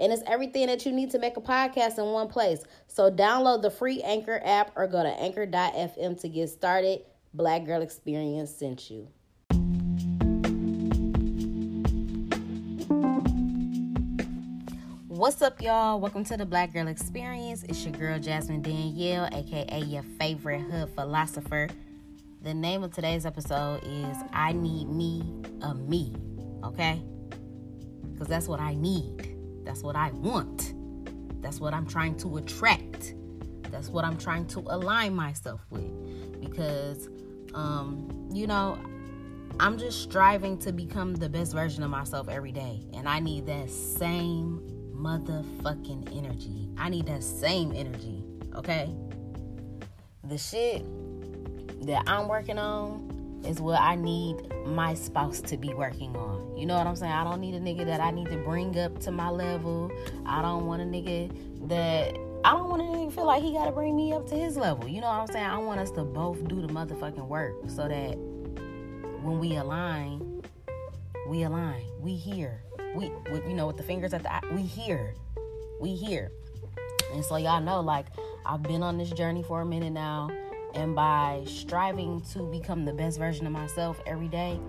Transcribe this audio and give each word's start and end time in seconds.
And 0.00 0.10
it's 0.14 0.22
everything 0.26 0.66
that 0.68 0.86
you 0.86 0.92
need 0.92 1.10
to 1.10 1.18
make 1.18 1.36
a 1.36 1.42
podcast 1.42 1.98
in 1.98 2.06
one 2.06 2.28
place. 2.28 2.64
So 2.86 3.10
download 3.10 3.60
the 3.60 3.70
free 3.70 4.00
Anchor 4.00 4.40
app 4.42 4.72
or 4.74 4.86
go 4.86 5.02
to 5.02 5.10
anchor.fm 5.10 6.18
to 6.22 6.28
get 6.28 6.48
started. 6.48 7.02
Black 7.34 7.66
Girl 7.66 7.82
Experience 7.82 8.50
sent 8.50 8.90
you. 8.90 9.08
What's 15.06 15.42
up, 15.42 15.60
y'all? 15.60 16.00
Welcome 16.00 16.24
to 16.24 16.38
the 16.38 16.46
Black 16.46 16.72
Girl 16.72 16.88
Experience. 16.88 17.62
It's 17.64 17.84
your 17.84 17.92
girl 17.92 18.18
Jasmine 18.18 18.62
Danielle, 18.62 19.28
aka 19.34 19.80
your 19.82 20.02
favorite 20.18 20.62
hood 20.62 20.88
philosopher. 20.94 21.68
The 22.40 22.54
name 22.54 22.82
of 22.82 22.94
today's 22.94 23.26
episode 23.26 23.82
is 23.84 24.16
I 24.32 24.52
Need 24.52 24.88
Me 24.88 25.22
a 25.60 25.74
Me, 25.74 26.14
okay? 26.64 27.02
Because 28.14 28.28
that's 28.28 28.48
what 28.48 28.60
I 28.60 28.74
need. 28.74 29.29
That's 29.64 29.82
what 29.82 29.96
I 29.96 30.10
want. 30.12 30.74
That's 31.42 31.60
what 31.60 31.74
I'm 31.74 31.86
trying 31.86 32.16
to 32.18 32.36
attract. 32.36 33.14
That's 33.70 33.88
what 33.88 34.04
I'm 34.04 34.18
trying 34.18 34.46
to 34.48 34.60
align 34.60 35.14
myself 35.14 35.60
with. 35.70 36.40
Because, 36.40 37.08
um, 37.54 38.28
you 38.32 38.46
know, 38.46 38.78
I'm 39.58 39.78
just 39.78 40.02
striving 40.02 40.58
to 40.58 40.72
become 40.72 41.14
the 41.14 41.28
best 41.28 41.52
version 41.52 41.82
of 41.82 41.90
myself 41.90 42.28
every 42.28 42.52
day. 42.52 42.86
And 42.94 43.08
I 43.08 43.20
need 43.20 43.46
that 43.46 43.70
same 43.70 44.60
motherfucking 44.94 46.16
energy. 46.16 46.68
I 46.76 46.88
need 46.88 47.06
that 47.06 47.22
same 47.22 47.72
energy, 47.74 48.22
okay? 48.54 48.94
The 50.24 50.38
shit 50.38 50.84
that 51.86 52.04
I'm 52.06 52.28
working 52.28 52.58
on 52.58 53.09
is 53.44 53.60
what 53.60 53.80
I 53.80 53.94
need 53.94 54.36
my 54.66 54.94
spouse 54.94 55.40
to 55.42 55.56
be 55.56 55.72
working 55.74 56.14
on. 56.16 56.56
You 56.56 56.66
know 56.66 56.76
what 56.76 56.86
I'm 56.86 56.96
saying? 56.96 57.12
I 57.12 57.24
don't 57.24 57.40
need 57.40 57.54
a 57.54 57.60
nigga 57.60 57.86
that 57.86 58.00
I 58.00 58.10
need 58.10 58.28
to 58.28 58.36
bring 58.36 58.78
up 58.78 58.98
to 59.00 59.10
my 59.10 59.30
level. 59.30 59.90
I 60.26 60.42
don't 60.42 60.66
want 60.66 60.82
a 60.82 60.84
nigga 60.84 61.68
that 61.68 62.16
I 62.44 62.52
don't 62.52 62.68
want 62.68 62.82
a 62.82 62.84
nigga 62.84 63.12
feel 63.12 63.26
like 63.26 63.42
he 63.42 63.52
gotta 63.52 63.72
bring 63.72 63.96
me 63.96 64.12
up 64.12 64.26
to 64.28 64.34
his 64.34 64.56
level. 64.56 64.88
You 64.88 65.00
know 65.00 65.08
what 65.08 65.20
I'm 65.20 65.26
saying? 65.26 65.46
I 65.46 65.58
want 65.58 65.80
us 65.80 65.90
to 65.92 66.04
both 66.04 66.46
do 66.48 66.60
the 66.60 66.72
motherfucking 66.72 67.26
work 67.26 67.54
so 67.68 67.88
that 67.88 68.16
when 69.22 69.38
we 69.38 69.56
align, 69.56 70.42
we 71.28 71.42
align. 71.42 71.84
We 72.00 72.14
here. 72.14 72.62
We, 72.94 73.06
you 73.46 73.54
know, 73.54 73.66
with 73.66 73.76
the 73.76 73.82
fingers 73.82 74.12
at 74.14 74.22
the 74.22 74.54
we 74.54 74.62
here. 74.62 75.14
We 75.80 75.94
here. 75.94 76.30
And 77.12 77.24
so 77.24 77.36
y'all 77.36 77.60
know, 77.60 77.80
like, 77.80 78.06
I've 78.46 78.62
been 78.62 78.82
on 78.82 78.98
this 78.98 79.10
journey 79.10 79.42
for 79.42 79.60
a 79.60 79.66
minute 79.66 79.92
now 79.92 80.30
and 80.74 80.94
by 80.94 81.42
striving 81.46 82.20
to 82.32 82.42
become 82.50 82.84
the 82.84 82.92
best 82.92 83.18
version 83.18 83.46
of 83.46 83.52
myself 83.52 84.00
every 84.06 84.28
day, 84.28 84.60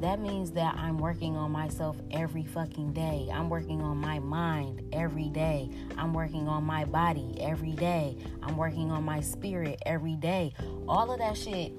that 0.00 0.20
means 0.20 0.50
that 0.52 0.74
I'm 0.76 0.98
working 0.98 1.36
on 1.36 1.52
myself 1.52 1.96
every 2.10 2.44
fucking 2.44 2.92
day. 2.92 3.28
I'm 3.32 3.48
working 3.48 3.80
on 3.80 3.96
my 3.96 4.18
mind 4.18 4.82
every 4.92 5.28
day. 5.28 5.70
I'm 5.96 6.12
working 6.12 6.48
on 6.48 6.64
my 6.64 6.84
body 6.84 7.36
every 7.40 7.72
day. 7.72 8.16
I'm 8.42 8.56
working 8.56 8.90
on 8.90 9.04
my 9.04 9.20
spirit 9.20 9.80
every 9.86 10.16
day. 10.16 10.52
All 10.88 11.10
of 11.10 11.18
that 11.20 11.36
shit 11.36 11.72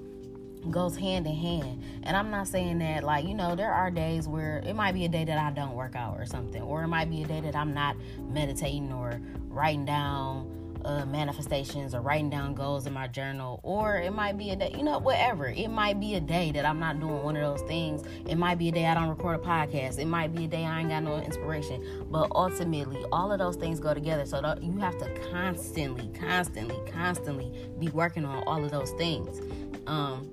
goes 0.72 0.98
hand 0.98 1.28
in 1.28 1.36
hand. 1.36 1.84
And 2.04 2.18
I'm 2.18 2.32
not 2.32 2.48
saying 2.48 2.80
that, 2.80 3.04
like, 3.04 3.26
you 3.28 3.36
know, 3.36 3.56
there 3.56 3.72
are 3.72 3.92
days 3.92 4.28
where 4.28 4.64
it 4.66 4.74
might 4.74 4.94
be 4.94 5.06
a 5.06 5.10
day 5.10 5.26
that 5.26 5.38
I 5.38 5.52
don't 5.52 5.74
work 5.74 5.96
out 5.96 6.20
or 6.20 6.26
something, 6.26 6.62
or 6.62 6.84
it 6.84 6.88
might 6.88 7.10
be 7.10 7.24
a 7.24 7.28
day 7.28 7.42
that 7.42 7.56
I'm 7.56 7.74
not 7.74 7.96
meditating 8.30 8.92
or 8.92 9.20
writing 9.50 9.86
down 9.86 10.52
uh, 10.86 11.06
manifestations 11.06 11.94
or 11.96 12.02
writing 12.02 12.30
down 12.30 12.54
goals 12.54 12.86
in 12.86 12.94
my 12.94 13.08
journal, 13.08 13.60
or 13.64 13.98
it 13.98 14.14
might 14.14 14.38
be 14.38 14.52
a 14.52 14.56
day, 14.56 14.74
you 14.78 14.84
know, 14.84 15.00
whatever. 15.00 15.48
It 15.48 15.70
might 15.70 16.00
be 16.00 16.16
a 16.16 16.22
day 16.22 16.52
that 16.52 16.66
I'm 16.66 16.80
not 16.80 17.00
doing 17.00 17.24
one 17.24 17.36
of 17.36 17.42
those 17.42 17.68
things. 17.68 18.04
It 18.28 18.36
might 18.36 18.58
be 18.58 18.70
a 18.70 18.72
day 18.72 18.86
I 18.86 18.94
don't 18.94 19.10
record 19.10 19.40
a 19.40 19.44
podcast. 19.44 20.00
It 20.00 20.06
might 20.06 20.34
be 20.34 20.46
a 20.46 20.48
day 20.48 20.64
I 20.64 20.82
ain't 20.82 20.90
got 20.90 21.04
no 21.04 21.18
inspiration. 21.18 22.06
But 22.10 22.32
ultimately, 22.36 23.04
all 23.12 23.32
of 23.32 23.40
those 23.40 23.56
things 23.56 23.80
go 23.80 23.94
together. 23.94 24.26
So 24.26 24.38
you 24.62 24.78
have 24.78 24.98
to 25.00 25.10
constantly, 25.32 26.08
constantly, 26.20 26.80
constantly 26.92 27.52
be 27.80 27.90
working 27.90 28.24
on 28.24 28.44
all 28.46 28.64
of 28.64 28.72
those 28.72 28.92
things. 28.92 29.42
Um, 29.88 30.30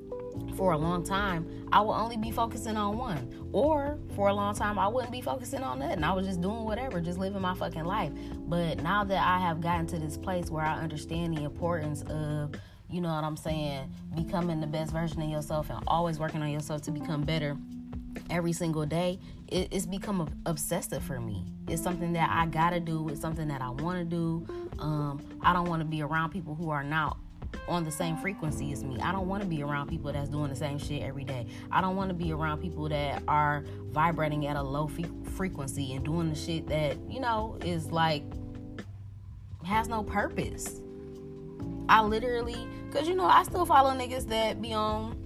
for 0.56 0.72
a 0.72 0.78
long 0.78 1.04
time, 1.04 1.68
I 1.72 1.80
would 1.80 1.92
only 1.92 2.16
be 2.16 2.30
focusing 2.30 2.76
on 2.76 2.96
one. 2.96 3.48
Or 3.52 3.98
for 4.14 4.28
a 4.28 4.34
long 4.34 4.54
time, 4.54 4.78
I 4.78 4.88
wouldn't 4.88 5.12
be 5.12 5.20
focusing 5.20 5.62
on 5.62 5.78
nothing. 5.78 6.04
I 6.04 6.12
was 6.12 6.26
just 6.26 6.40
doing 6.40 6.64
whatever, 6.64 7.00
just 7.00 7.18
living 7.18 7.40
my 7.40 7.54
fucking 7.54 7.84
life. 7.84 8.12
But 8.46 8.82
now 8.82 9.04
that 9.04 9.26
I 9.26 9.38
have 9.38 9.60
gotten 9.60 9.86
to 9.88 9.98
this 9.98 10.16
place 10.16 10.50
where 10.50 10.64
I 10.64 10.78
understand 10.78 11.36
the 11.36 11.44
importance 11.44 12.02
of, 12.02 12.54
you 12.90 13.00
know 13.00 13.12
what 13.14 13.24
I'm 13.24 13.36
saying, 13.36 13.92
becoming 14.14 14.60
the 14.60 14.66
best 14.66 14.92
version 14.92 15.22
of 15.22 15.28
yourself 15.28 15.70
and 15.70 15.82
always 15.86 16.18
working 16.18 16.42
on 16.42 16.50
yourself 16.50 16.82
to 16.82 16.90
become 16.90 17.22
better 17.22 17.56
every 18.30 18.52
single 18.52 18.86
day, 18.86 19.18
it, 19.48 19.68
it's 19.70 19.86
become 19.86 20.28
obsessive 20.46 21.02
for 21.02 21.20
me. 21.20 21.44
It's 21.68 21.82
something 21.82 22.12
that 22.14 22.30
I 22.30 22.46
gotta 22.46 22.80
do. 22.80 23.08
It's 23.08 23.20
something 23.20 23.48
that 23.48 23.62
I 23.62 23.70
want 23.70 23.98
to 23.98 24.04
do. 24.04 24.46
Um, 24.78 25.20
I 25.42 25.52
don't 25.52 25.68
want 25.68 25.80
to 25.80 25.86
be 25.86 26.02
around 26.02 26.30
people 26.30 26.54
who 26.54 26.70
are 26.70 26.84
not 26.84 27.16
on 27.68 27.84
the 27.84 27.90
same 27.90 28.16
frequency 28.16 28.72
as 28.72 28.84
me. 28.84 28.98
I 29.00 29.12
don't 29.12 29.28
want 29.28 29.42
to 29.42 29.48
be 29.48 29.62
around 29.62 29.88
people 29.88 30.12
that's 30.12 30.28
doing 30.28 30.50
the 30.50 30.56
same 30.56 30.78
shit 30.78 31.02
every 31.02 31.24
day. 31.24 31.46
I 31.70 31.80
don't 31.80 31.96
want 31.96 32.08
to 32.10 32.14
be 32.14 32.32
around 32.32 32.60
people 32.60 32.88
that 32.88 33.22
are 33.28 33.64
vibrating 33.90 34.46
at 34.46 34.56
a 34.56 34.62
low 34.62 34.90
frequency 35.34 35.94
and 35.94 36.04
doing 36.04 36.28
the 36.28 36.34
shit 36.34 36.66
that, 36.68 36.96
you 37.08 37.20
know, 37.20 37.58
is 37.64 37.90
like 37.90 38.24
has 39.64 39.88
no 39.88 40.02
purpose. 40.02 40.80
I 41.88 42.02
literally, 42.02 42.66
cause 42.90 43.08
you 43.08 43.14
know, 43.14 43.26
I 43.26 43.42
still 43.44 43.66
follow 43.66 43.90
niggas 43.90 44.28
that 44.28 44.60
be 44.60 44.72
on 44.72 45.18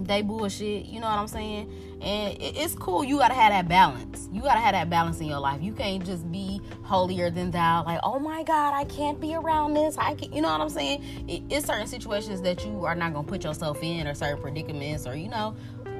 they 0.00 0.22
bullshit. 0.22 0.86
You 0.86 1.00
know 1.00 1.08
what 1.08 1.18
I'm 1.18 1.28
saying? 1.28 1.91
And 2.02 2.36
it's 2.40 2.74
cool. 2.74 3.04
You 3.04 3.18
gotta 3.18 3.34
have 3.34 3.52
that 3.52 3.68
balance. 3.68 4.28
You 4.32 4.42
gotta 4.42 4.58
have 4.58 4.72
that 4.72 4.90
balance 4.90 5.20
in 5.20 5.26
your 5.26 5.38
life. 5.38 5.62
You 5.62 5.72
can't 5.72 6.04
just 6.04 6.30
be 6.32 6.60
holier 6.82 7.30
than 7.30 7.52
thou. 7.52 7.84
Like, 7.84 8.00
oh 8.02 8.18
my 8.18 8.42
God, 8.42 8.74
I 8.74 8.84
can't 8.84 9.20
be 9.20 9.34
around 9.36 9.74
this. 9.74 9.96
I 9.96 10.14
can't. 10.14 10.34
You 10.34 10.42
know 10.42 10.50
what 10.50 10.60
I'm 10.60 10.68
saying? 10.68 11.02
it's 11.28 11.66
certain 11.66 11.86
situations 11.86 12.42
that 12.42 12.64
you 12.66 12.84
are 12.84 12.96
not 12.96 13.12
gonna 13.12 13.26
put 13.26 13.44
yourself 13.44 13.82
in, 13.82 14.06
or 14.06 14.14
certain 14.14 14.42
predicaments, 14.42 15.06
or 15.06 15.14
you 15.14 15.28
know, 15.28 15.54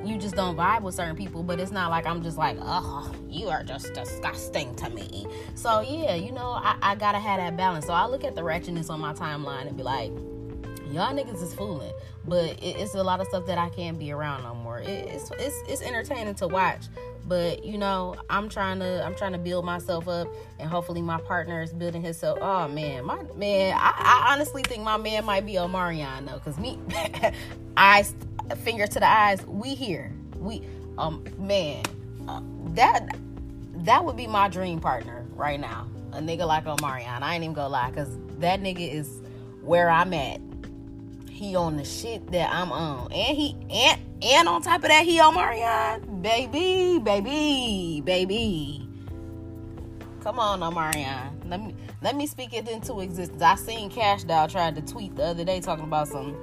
you 0.05 0.19
just 0.19 0.35
don't 0.35 0.57
vibe 0.57 0.83
with 0.83 0.97
certain 0.97 1.15
people. 1.15 1.45
But 1.45 1.61
it's 1.61 1.71
not 1.71 1.91
like 1.91 2.05
I'm 2.05 2.21
just 2.21 2.37
like, 2.37 2.57
oh, 2.61 3.13
you 3.29 3.49
are 3.49 3.63
just 3.63 3.95
disgusting 3.95 4.75
to 4.77 4.91
me. 4.91 5.27
So 5.55 5.81
yeah, 5.81 6.17
you 6.17 6.33
know, 6.33 6.51
I, 6.51 6.77
I 6.83 6.95
gotta 6.97 7.19
have 7.21 7.39
that 7.39 7.57
balance. 7.57 7.87
So 7.87 7.93
I 7.93 8.07
look 8.07 8.25
at 8.25 8.35
the 8.35 8.43
ratchetness 8.43 8.91
on 8.91 9.01
my 9.01 9.13
timeline 9.13 9.69
and 9.69 9.77
be 9.77 9.85
like 9.85 10.11
y'all 10.93 11.15
niggas 11.15 11.43
is 11.43 11.55
fooling. 11.55 11.93
But 12.25 12.63
it, 12.63 12.77
it's 12.77 12.95
a 12.95 13.03
lot 13.03 13.21
of 13.21 13.27
stuff 13.29 13.47
that 13.47 13.59
I 13.59 13.69
can't 13.71 13.99
be 13.99 14.13
around 14.13 14.45
no 14.45 14.55
more. 14.55 14.79
It, 14.79 14.89
it's 14.89 15.31
it's 15.39 15.57
it's 15.69 15.83
entertaining 15.83 16.35
to 16.37 16.49
watch, 16.49 16.87
but 17.27 17.65
you 17.65 17.79
know 17.79 18.15
I'm 18.31 18.49
trying 18.49 18.79
to 18.81 19.05
I'm 19.05 19.15
trying 19.15 19.33
to 19.33 19.39
build 19.39 19.65
myself 19.65 20.07
up, 20.09 20.29
and 20.59 20.69
hopefully 20.69 21.03
my 21.03 21.19
partner 21.21 21.63
is 21.63 21.73
building 21.73 22.03
himself. 22.03 22.39
Oh 22.41 22.69
man, 22.69 23.05
my 23.05 23.23
man, 23.35 23.75
I, 23.77 23.93
I 24.29 24.33
honestly 24.33 24.63
think 24.63 24.83
my 24.83 24.97
man 24.97 25.25
might 25.25 25.47
be 25.47 25.55
Omarion 25.55 26.29
though, 26.29 26.39
cause 26.39 26.59
me, 26.59 26.79
eyes, 27.77 28.15
finger 28.59 28.87
to 28.87 29.01
the 29.01 29.09
eyes, 29.09 29.45
we 29.47 29.75
here, 29.75 30.13
we 30.39 30.63
um 30.99 31.25
man, 31.39 31.83
uh, 32.29 32.41
that 32.75 33.17
that 33.79 34.05
would 34.05 34.17
be 34.17 34.29
my 34.29 34.49
dream 34.49 34.79
partner 34.81 35.25
right 35.35 35.59
now. 35.59 35.89
A 36.13 36.19
nigga 36.19 36.47
like 36.47 36.67
Omarion. 36.67 37.23
I 37.23 37.35
ain't 37.35 37.43
even 37.43 37.55
gonna 37.55 37.71
lie, 37.71 37.91
cause 37.91 38.17
that 38.39 38.61
nigga 38.61 38.89
is 38.89 39.23
where 39.63 39.89
I'm 39.89 40.13
at 40.13 40.41
he 41.43 41.57
on 41.57 41.77
the 41.77 41.85
shit 41.85 42.31
that 42.31 42.51
I'm 42.53 42.71
on. 42.71 43.13
And 43.13 43.37
he 43.37 43.57
and 43.69 44.01
and 44.23 44.49
on 44.49 44.63
top 44.63 44.83
of 44.85 44.89
that, 44.89 45.05
he 45.05 45.19
on 45.19 45.35
Marion. 45.35 46.23
Baby, 46.23 47.01
baby, 47.01 48.01
baby. 48.05 48.89
Come 50.23 50.39
on, 50.39 50.61
Omarion. 50.61 51.51
Let 51.51 51.61
me 51.61 51.75
let 52.01 52.15
me 52.15 52.29
speak 52.29 52.55
it 52.55 52.69
into 52.69 53.01
existence. 53.01 53.43
I 53.43 53.57
seen 53.57 53.91
Cash 53.91 54.23
Doll 54.23 54.47
tried 54.47 54.77
to 54.77 54.83
tweet 54.83 55.17
the 55.17 55.25
other 55.25 55.45
day 55.45 55.61
talking 55.61 55.85
about 55.85 56.07
some 56.07 56.37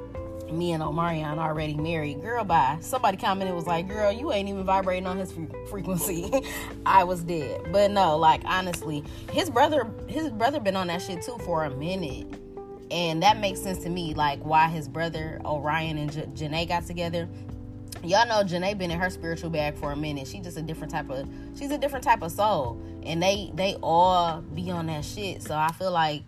me 0.51 0.73
and 0.73 0.83
Omarion 0.83 1.37
already 1.37 1.75
married. 1.75 2.21
Girl, 2.21 2.43
bye. 2.43 2.77
Somebody 2.81 3.15
commented 3.15 3.55
was 3.55 3.67
like, 3.67 3.87
"Girl, 3.87 4.11
you 4.11 4.33
ain't 4.33 4.49
even 4.49 4.65
vibrating 4.65 5.07
on 5.07 5.17
his 5.17 5.33
frequency." 5.69 6.29
I 6.85 7.05
was 7.05 7.23
dead. 7.23 7.71
But 7.71 7.91
no, 7.91 8.17
like 8.17 8.41
honestly, 8.43 9.05
his 9.31 9.49
brother, 9.49 9.89
his 10.07 10.29
brother 10.29 10.59
been 10.59 10.75
on 10.75 10.87
that 10.87 11.01
shit 11.01 11.21
too 11.21 11.37
for 11.45 11.63
a 11.63 11.69
minute 11.69 12.27
and 12.91 13.21
that 13.23 13.39
makes 13.39 13.61
sense 13.61 13.79
to 13.79 13.89
me 13.89 14.13
like 14.13 14.39
why 14.43 14.67
his 14.67 14.87
brother 14.87 15.39
O'Ryan 15.45 15.97
and 15.97 16.11
J- 16.11 16.47
Jhené 16.47 16.67
got 16.67 16.85
together 16.85 17.27
y'all 18.03 18.27
know 18.27 18.43
Jhené 18.43 18.77
been 18.77 18.91
in 18.91 18.99
her 18.99 19.09
spiritual 19.09 19.49
bag 19.49 19.77
for 19.77 19.91
a 19.91 19.95
minute 19.95 20.27
she 20.27 20.39
just 20.39 20.57
a 20.57 20.61
different 20.61 20.91
type 20.91 21.09
of 21.09 21.27
she's 21.55 21.71
a 21.71 21.77
different 21.77 22.03
type 22.03 22.21
of 22.21 22.31
soul 22.31 22.81
and 23.03 23.21
they 23.21 23.51
they 23.55 23.75
all 23.81 24.41
be 24.41 24.71
on 24.71 24.87
that 24.87 25.03
shit 25.03 25.41
so 25.41 25.55
i 25.55 25.71
feel 25.73 25.91
like 25.91 26.23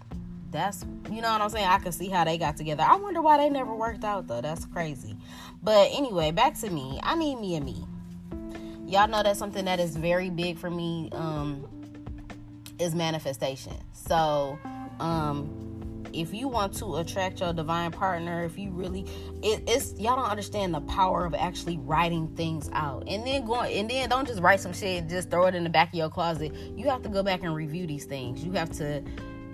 that's 0.52 0.86
you 1.10 1.22
know 1.22 1.32
what 1.32 1.42
I'm 1.42 1.50
saying. 1.50 1.68
I 1.68 1.80
can 1.80 1.92
see 1.92 2.10
how 2.10 2.24
they 2.24 2.38
got 2.38 2.58
together. 2.58 2.84
I 2.84 2.96
wonder 2.96 3.22
why 3.22 3.38
they 3.38 3.50
never 3.50 3.74
worked 3.74 4.04
out 4.04 4.28
though. 4.28 4.42
That's 4.42 4.66
crazy. 4.66 5.18
But 5.64 5.90
anyway, 5.92 6.32
back 6.32 6.58
to 6.60 6.70
me. 6.70 7.00
I 7.04 7.16
need 7.16 7.36
me 7.36 7.56
and 7.56 7.66
me. 7.66 7.86
Y'all 8.86 9.08
know 9.08 9.24
that's 9.24 9.40
something 9.40 9.66
that 9.66 9.80
is 9.80 9.96
very 9.96 10.30
big 10.30 10.58
for 10.58 10.70
me. 10.70 11.10
Um, 11.14 11.68
is 12.80 12.96
manifestation. 12.96 13.74
So, 13.94 14.58
um, 15.00 15.71
if 16.14 16.34
you 16.34 16.48
want 16.48 16.74
to 16.76 16.98
attract 16.98 17.40
your 17.40 17.54
divine 17.54 17.92
partner, 17.92 18.44
if 18.44 18.58
you 18.58 18.72
really, 18.72 19.02
it, 19.42 19.64
it's 19.68 19.94
y'all 20.00 20.16
don't 20.16 20.30
understand 20.30 20.74
the 20.74 20.82
power 20.82 21.26
of 21.26 21.34
actually 21.34 21.78
writing 21.78 22.28
things 22.36 22.70
out, 22.74 23.04
and 23.08 23.26
then 23.26 23.46
going, 23.46 23.74
and 23.74 23.90
then 23.90 24.10
don't 24.10 24.28
just 24.28 24.42
write 24.42 24.60
some 24.60 24.74
shit, 24.74 25.02
and 25.02 25.10
just 25.10 25.30
throw 25.30 25.46
it 25.46 25.56
in 25.56 25.64
the 25.64 25.70
back 25.70 25.90
of 25.90 25.96
your 25.96 26.10
closet. 26.10 26.54
You 26.76 26.90
have 26.90 27.02
to 27.04 27.10
go 27.10 27.24
back 27.24 27.44
and 27.44 27.56
review 27.56 27.88
these 27.88 28.06
things. 28.06 28.44
You 28.44 28.52
have 28.54 28.72
to 28.78 29.04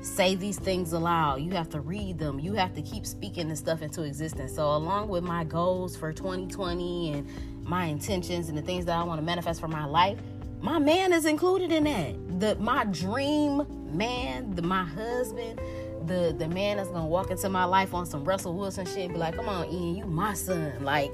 say 0.01 0.35
these 0.35 0.59
things 0.59 0.93
aloud. 0.93 1.41
You 1.41 1.51
have 1.51 1.69
to 1.69 1.81
read 1.81 2.19
them. 2.19 2.39
You 2.39 2.53
have 2.53 2.73
to 2.75 2.81
keep 2.81 3.05
speaking 3.05 3.49
this 3.49 3.59
stuff 3.59 3.81
into 3.81 4.03
existence. 4.03 4.55
So, 4.55 4.75
along 4.75 5.09
with 5.09 5.23
my 5.23 5.43
goals 5.43 5.95
for 5.95 6.13
2020 6.13 7.13
and 7.13 7.27
my 7.63 7.85
intentions 7.85 8.49
and 8.49 8.57
the 8.57 8.61
things 8.61 8.85
that 8.85 8.97
I 8.97 9.03
want 9.03 9.19
to 9.19 9.25
manifest 9.25 9.59
for 9.59 9.67
my 9.67 9.85
life, 9.85 10.19
my 10.61 10.79
man 10.79 11.13
is 11.13 11.25
included 11.25 11.71
in 11.71 11.83
that. 11.85 12.39
The 12.39 12.55
my 12.55 12.85
dream 12.85 13.65
man, 13.95 14.55
the 14.55 14.61
my 14.61 14.83
husband, 14.83 15.59
the 16.05 16.35
the 16.37 16.47
man 16.47 16.77
that's 16.77 16.89
gonna 16.89 17.07
walk 17.07 17.31
into 17.31 17.49
my 17.49 17.65
life 17.65 17.93
on 17.93 18.05
some 18.05 18.23
Russell 18.23 18.53
Wilson 18.53 18.85
shit 18.85 19.11
be 19.11 19.17
like, 19.17 19.35
come 19.35 19.49
on, 19.49 19.67
Ian, 19.69 19.95
you 19.95 20.05
my 20.05 20.33
son. 20.33 20.73
Like 20.83 21.13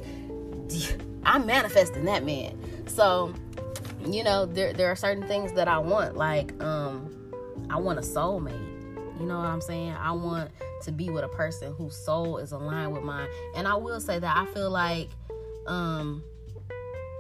I'm 1.25 1.45
manifesting 1.45 2.05
that 2.05 2.23
man. 2.23 2.57
So, 2.87 3.33
you 4.05 4.23
know, 4.23 4.45
there 4.45 4.73
there 4.73 4.91
are 4.91 4.95
certain 4.95 5.27
things 5.27 5.53
that 5.53 5.67
I 5.67 5.77
want. 5.79 6.15
Like, 6.15 6.61
um, 6.61 7.13
I 7.69 7.77
want 7.77 7.99
a 7.99 8.01
soulmate. 8.01 8.69
You 9.19 9.25
know 9.27 9.37
what 9.37 9.45
I'm 9.45 9.61
saying? 9.61 9.93
I 9.93 10.11
want 10.11 10.51
to 10.83 10.91
be 10.91 11.09
with 11.09 11.23
a 11.23 11.29
person 11.29 11.73
whose 11.73 11.95
soul 11.95 12.37
is 12.37 12.51
aligned 12.51 12.93
with 12.93 13.03
mine. 13.03 13.29
And 13.55 13.67
I 13.67 13.75
will 13.75 14.01
say 14.01 14.19
that 14.19 14.37
I 14.37 14.45
feel 14.53 14.69
like 14.69 15.09
um 15.65 16.23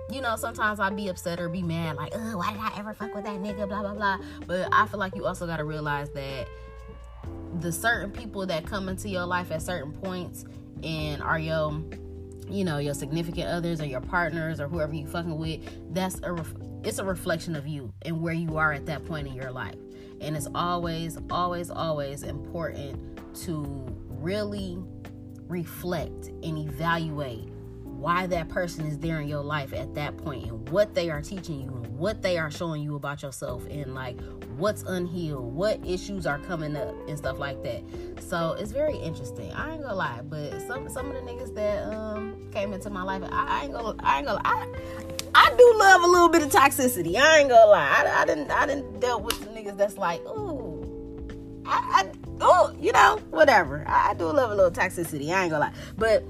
you 0.09 0.21
know, 0.21 0.35
sometimes 0.35 0.79
I'd 0.79 0.95
be 0.95 1.07
upset 1.07 1.39
or 1.39 1.49
be 1.49 1.63
mad, 1.63 1.95
like, 1.95 2.11
oh, 2.13 2.37
why 2.37 2.51
did 2.51 2.59
I 2.59 2.73
ever 2.77 2.93
fuck 2.93 3.15
with 3.15 3.23
that 3.23 3.41
nigga, 3.41 3.67
blah, 3.67 3.81
blah, 3.81 3.93
blah. 3.93 4.19
But 4.45 4.67
I 4.71 4.85
feel 4.85 4.99
like 4.99 5.15
you 5.15 5.25
also 5.25 5.47
got 5.47 5.57
to 5.57 5.63
realize 5.63 6.09
that 6.11 6.47
the 7.59 7.71
certain 7.71 8.11
people 8.11 8.45
that 8.45 8.65
come 8.65 8.89
into 8.89 9.09
your 9.09 9.25
life 9.25 9.51
at 9.51 9.61
certain 9.61 9.91
points 9.91 10.45
and 10.83 11.21
are 11.21 11.39
your 11.39 11.81
you 12.49 12.63
know 12.63 12.77
your 12.77 12.93
significant 12.93 13.47
others 13.47 13.79
or 13.79 13.85
your 13.85 14.01
partners 14.01 14.59
or 14.59 14.67
whoever 14.67 14.93
you 14.93 15.07
fucking 15.07 15.37
with 15.37 15.61
that's 15.93 16.19
a 16.23 16.33
ref- 16.33 16.55
it's 16.83 16.99
a 16.99 17.03
reflection 17.03 17.55
of 17.55 17.65
you 17.65 17.93
and 18.03 18.21
where 18.21 18.33
you 18.33 18.57
are 18.57 18.73
at 18.73 18.85
that 18.85 19.05
point 19.05 19.27
in 19.27 19.33
your 19.33 19.51
life. 19.51 19.75
And 20.21 20.35
it's 20.35 20.47
always 20.53 21.17
always 21.29 21.69
always 21.69 22.23
important 22.23 23.19
to 23.45 23.85
really 24.09 24.77
reflect 25.47 26.27
and 26.27 26.57
evaluate 26.57 27.49
why 28.03 28.27
that 28.27 28.49
person 28.49 28.85
is 28.85 28.99
there 28.99 29.21
in 29.21 29.29
your 29.29 29.41
life 29.41 29.71
at 29.71 29.95
that 29.95 30.17
point 30.17 30.45
and 30.45 30.67
what 30.69 30.93
they 30.93 31.09
are 31.09 31.21
teaching 31.21 31.61
you 31.61 31.69
and 31.69 31.97
what 31.97 32.21
they 32.21 32.37
are 32.37 32.51
showing 32.51 32.83
you 32.83 32.95
about 32.95 33.23
yourself 33.23 33.65
and 33.69 33.95
like 33.95 34.19
what's 34.57 34.83
unhealed, 34.83 35.55
what 35.55 35.79
issues 35.87 36.27
are 36.27 36.37
coming 36.39 36.75
up 36.75 36.93
and 37.07 37.17
stuff 37.17 37.39
like 37.39 37.63
that. 37.63 37.81
So 38.21 38.57
it's 38.59 38.73
very 38.73 38.97
interesting. 38.97 39.53
I 39.53 39.75
ain't 39.75 39.83
gonna 39.83 39.95
lie, 39.95 40.19
but 40.21 40.51
some 40.67 40.89
some 40.89 41.11
of 41.11 41.13
the 41.13 41.21
niggas 41.21 41.55
that 41.55 41.93
um 41.93 42.35
came 42.51 42.73
into 42.73 42.89
my 42.89 43.03
life, 43.03 43.23
I, 43.31 43.61
I 43.61 43.63
ain't 43.63 43.71
gonna 43.71 43.95
I 43.99 44.17
ain't 44.17 44.27
gonna 44.27 44.41
I, 44.43 44.67
I 45.33 45.55
do 45.57 45.75
love 45.77 46.03
a 46.03 46.07
little 46.07 46.29
bit 46.29 46.41
of 46.41 46.49
toxicity. 46.49 47.15
I 47.15 47.37
ain't 47.39 47.49
gonna 47.49 47.71
lie. 47.71 48.03
I, 48.05 48.21
I 48.21 48.25
didn't 48.25 48.51
I 48.51 48.65
didn't 48.65 48.99
dealt 48.99 49.23
with 49.23 49.39
the 49.39 49.45
niggas 49.45 49.77
that's 49.77 49.97
like, 49.97 50.19
ooh, 50.25 50.85
I, 51.65 52.03
I 52.03 52.11
oh, 52.41 52.75
you 52.77 52.91
know, 52.91 53.21
whatever. 53.29 53.85
I, 53.87 54.09
I 54.09 54.13
do 54.13 54.25
love 54.25 54.51
a 54.51 54.55
little 54.55 54.71
toxicity. 54.71 55.33
I 55.33 55.43
ain't 55.43 55.51
gonna 55.51 55.67
lie, 55.67 55.73
but 55.97 56.25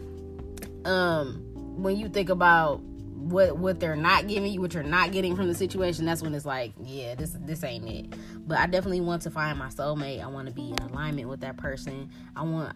um 0.86 1.43
when 1.75 1.98
you 1.98 2.10
think 2.10 2.30
about 2.30 2.81
what 2.81 3.58
what 3.58 3.80
they're 3.80 3.96
not 3.96 4.28
giving 4.28 4.52
you, 4.52 4.62
what 4.62 4.74
you're 4.74 4.84
not 4.84 5.12
getting 5.12 5.36
from 5.36 5.48
the 5.48 5.56
situation, 5.56 6.06
that's 6.06 6.22
when 6.22 6.34
it's 6.34 6.46
like, 6.46 6.74
yeah, 6.84 7.16
this 7.16 7.36
this 7.42 7.64
ain't 7.64 7.88
it. 7.88 8.18
But 8.48 8.60
I 8.60 8.68
definitely 8.68 9.02
want 9.02 9.22
to 9.24 9.31
find 9.31 9.58
my 9.58 9.68
soulmate. 9.68 10.24
I 10.24 10.28
want 10.28 10.48
to 10.48 10.54
be 10.54 10.70
in 10.70 10.80
alignment 10.80 11.30
with 11.30 11.42
that 11.42 11.58
person. 11.58 12.10
I 12.36 12.44
want 12.44 12.75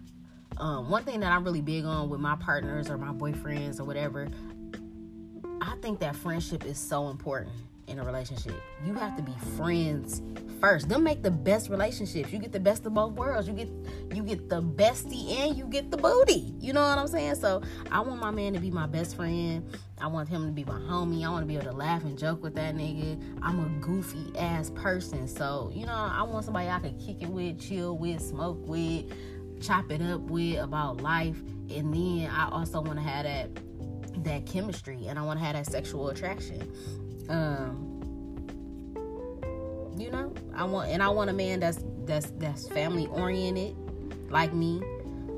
um, 0.57 0.89
one 0.89 1.03
thing 1.03 1.19
that 1.19 1.31
I'm 1.31 1.43
really 1.43 1.61
big 1.61 1.85
on 1.85 2.09
with 2.09 2.19
my 2.19 2.35
partners 2.35 2.89
or 2.89 2.97
my 2.97 3.11
boyfriends 3.11 3.79
or 3.79 3.83
whatever. 3.83 4.29
I 5.61 5.75
think 5.81 5.99
that 5.99 6.15
friendship 6.15 6.65
is 6.65 6.77
so 6.77 7.09
important 7.09 7.55
in 7.87 7.99
a 7.99 8.03
relationship. 8.03 8.53
You 8.85 8.93
have 8.95 9.15
to 9.15 9.23
be 9.23 9.33
friends 9.55 10.21
first. 10.59 10.89
Them 10.89 11.03
make 11.03 11.23
the 11.23 11.31
best 11.31 11.69
relationships. 11.69 12.31
You 12.31 12.39
get 12.39 12.51
the 12.51 12.59
best 12.59 12.85
of 12.85 12.93
both 12.93 13.13
worlds. 13.13 13.47
You 13.47 13.53
get 13.53 13.69
you 14.13 14.23
get 14.23 14.49
the 14.49 14.61
bestie 14.61 15.31
and 15.39 15.57
you 15.57 15.65
get 15.65 15.91
the 15.91 15.97
booty. 15.97 16.53
You 16.59 16.73
know 16.73 16.81
what 16.81 16.97
I'm 16.97 17.07
saying? 17.07 17.35
So 17.35 17.61
I 17.91 18.01
want 18.01 18.19
my 18.19 18.31
man 18.31 18.53
to 18.53 18.59
be 18.59 18.71
my 18.71 18.87
best 18.87 19.15
friend. 19.15 19.67
I 19.99 20.07
want 20.07 20.29
him 20.29 20.45
to 20.45 20.51
be 20.51 20.63
my 20.63 20.79
homie. 20.79 21.25
I 21.25 21.29
want 21.29 21.43
to 21.43 21.47
be 21.47 21.55
able 21.55 21.71
to 21.71 21.77
laugh 21.77 22.03
and 22.03 22.17
joke 22.17 22.43
with 22.43 22.55
that 22.55 22.75
nigga. 22.75 23.39
I'm 23.41 23.59
a 23.59 23.69
goofy 23.79 24.37
ass 24.37 24.69
person. 24.71 25.27
So, 25.27 25.71
you 25.73 25.85
know, 25.85 25.93
I 25.93 26.23
want 26.23 26.45
somebody 26.45 26.67
I 26.67 26.79
can 26.79 26.97
kick 26.99 27.21
it 27.21 27.29
with, 27.29 27.59
chill 27.59 27.97
with, 27.97 28.21
smoke 28.21 28.59
with, 28.67 29.05
chop 29.61 29.91
it 29.91 30.01
up 30.01 30.21
with 30.21 30.59
about 30.59 31.01
life. 31.01 31.39
And 31.69 31.93
then 31.93 32.29
I 32.29 32.49
also 32.51 32.81
want 32.81 32.97
to 32.97 33.03
have 33.03 33.23
that 33.23 33.49
that 34.23 34.47
chemistry 34.47 35.05
and 35.07 35.19
I 35.19 35.21
want 35.21 35.39
to 35.39 35.45
have 35.45 35.55
that 35.55 35.71
sexual 35.71 36.09
attraction. 36.09 36.71
Um, 37.29 37.83
you 39.97 40.11
know, 40.11 40.33
I 40.55 40.63
want 40.63 40.89
and 40.89 41.01
I 41.01 41.09
want 41.09 41.29
a 41.29 41.33
man 41.33 41.59
that's 41.59 41.83
that's 42.05 42.31
that's 42.37 42.67
family 42.67 43.07
oriented, 43.07 43.75
like 44.29 44.53
me. 44.53 44.81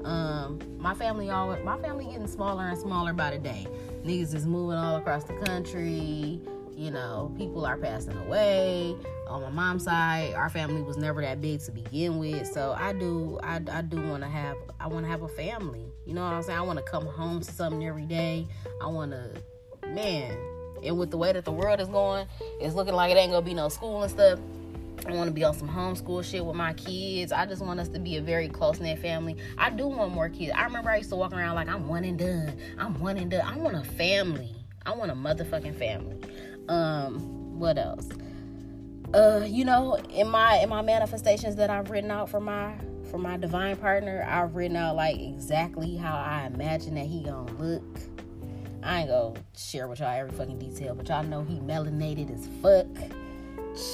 Um, 0.04 0.60
my 0.78 0.94
family 0.94 1.30
always 1.30 1.64
my 1.64 1.78
family 1.80 2.06
getting 2.06 2.28
smaller 2.28 2.68
and 2.68 2.78
smaller 2.78 3.14
by 3.14 3.32
the 3.32 3.38
day. 3.38 3.68
Niggas 4.04 4.34
is 4.34 4.46
moving 4.46 4.78
all 4.78 4.96
across 4.98 5.24
the 5.24 5.34
country. 5.34 6.42
You 6.80 6.92
know, 6.92 7.34
people 7.38 7.66
are 7.66 7.76
passing 7.76 8.18
away. 8.18 8.96
On 9.28 9.42
my 9.42 9.50
mom's 9.50 9.84
side, 9.84 10.34
our 10.34 10.50
family 10.50 10.82
was 10.82 10.96
never 10.96 11.22
that 11.22 11.42
big 11.42 11.60
to 11.62 11.72
begin 11.74 12.20
with. 12.20 12.48
So 12.48 12.74
I 12.78 12.94
do, 12.94 13.38
I, 13.44 13.60
I 13.70 13.82
do 13.82 14.02
want 14.02 14.24
to 14.24 14.30
have, 14.30 14.56
I 14.80 14.88
want 14.88 15.06
to 15.06 15.12
have 15.12 15.22
a 15.22 15.28
family. 15.28 15.92
You 16.06 16.14
know 16.14 16.24
what 16.24 16.34
I'm 16.34 16.42
saying? 16.42 16.58
I 16.58 16.62
want 16.62 16.80
to 16.80 16.86
come 16.90 17.06
home 17.06 17.42
to 17.42 17.52
something 17.52 17.86
every 17.86 18.06
day. 18.06 18.48
I 18.82 18.88
want 18.88 19.12
to, 19.12 19.30
man, 19.90 20.38
and 20.84 20.98
with 20.98 21.12
the 21.12 21.18
way 21.18 21.32
that 21.32 21.46
the 21.46 21.52
world 21.52 21.80
is 21.80 21.88
going, 21.88 22.28
it's 22.60 22.76
looking 22.76 22.94
like 22.94 23.12
it 23.12 23.18
ain't 23.18 23.32
gonna 23.32 23.46
be 23.46 23.54
no 23.54 23.70
school 23.70 24.04
and 24.04 24.12
stuff. 24.12 24.40
I 25.08 25.14
want 25.14 25.28
to 25.28 25.34
be 25.34 25.44
on 25.44 25.54
some 25.54 25.70
homeschool 25.70 26.24
shit 26.24 26.46
with 26.46 26.56
my 26.56 26.74
kids. 26.74 27.32
I 27.32 27.46
just 27.46 27.62
want 27.62 27.80
us 27.80 27.88
to 27.90 28.00
be 28.00 28.18
a 28.18 28.22
very 28.22 28.50
close 28.50 28.80
knit 28.80 29.00
family. 29.00 29.38
I 29.58 29.70
do 29.70 29.88
want 29.88 30.14
more 30.14 30.30
kids. 30.30 30.52
I 30.56 30.66
remember 30.66 30.92
I 30.92 30.98
used 30.98 31.10
to 31.10 31.16
walk 31.16 31.34
around 31.34 31.56
like 31.56 31.70
I'm 31.70 31.88
one 31.88 32.04
and 32.04 32.20
done. 32.20 32.58
I'm 32.78 33.00
one 33.00 33.18
and 33.18 33.32
done. 33.32 33.42
I 33.42 33.58
want 33.58 33.76
a 33.76 33.84
family. 33.84 34.54
I 34.86 34.92
want 34.92 35.12
a 35.12 35.16
motherfucking 35.16 35.78
family. 35.78 36.18
Um, 36.68 37.60
what 37.60 37.78
else? 37.78 38.10
Uh, 39.14 39.44
you 39.48 39.66
know, 39.66 39.96
in 39.96 40.30
my 40.30 40.58
in 40.58 40.70
my 40.70 40.82
manifestations 40.82 41.56
that 41.56 41.70
I've 41.70 41.90
written 41.90 42.12
out 42.12 42.30
for 42.30 42.40
my 42.40 42.76
for 43.10 43.18
my 43.18 43.38
divine 43.38 43.76
partner, 43.78 44.26
I've 44.30 44.56
written 44.56 44.78
out 44.78 44.96
like 44.96 45.20
exactly 45.20 45.96
how 45.96 46.16
I 46.16 46.46
imagine 46.54 46.96
that 46.96 47.06
he 47.06 47.24
gonna 47.24 47.52
look 47.54 48.00
I 48.84 49.02
ain't 49.02 49.10
gonna 49.10 49.40
share 49.56 49.88
with 49.88 50.00
y'all 50.00 50.10
every 50.10 50.32
fucking 50.32 50.60
detail, 50.60 50.96
but 50.96 51.08
y'all 51.08 51.24
know 51.24 51.44
he 51.44 51.60
melanated 51.60 52.34
as 52.34 52.48
fuck. 52.62 52.88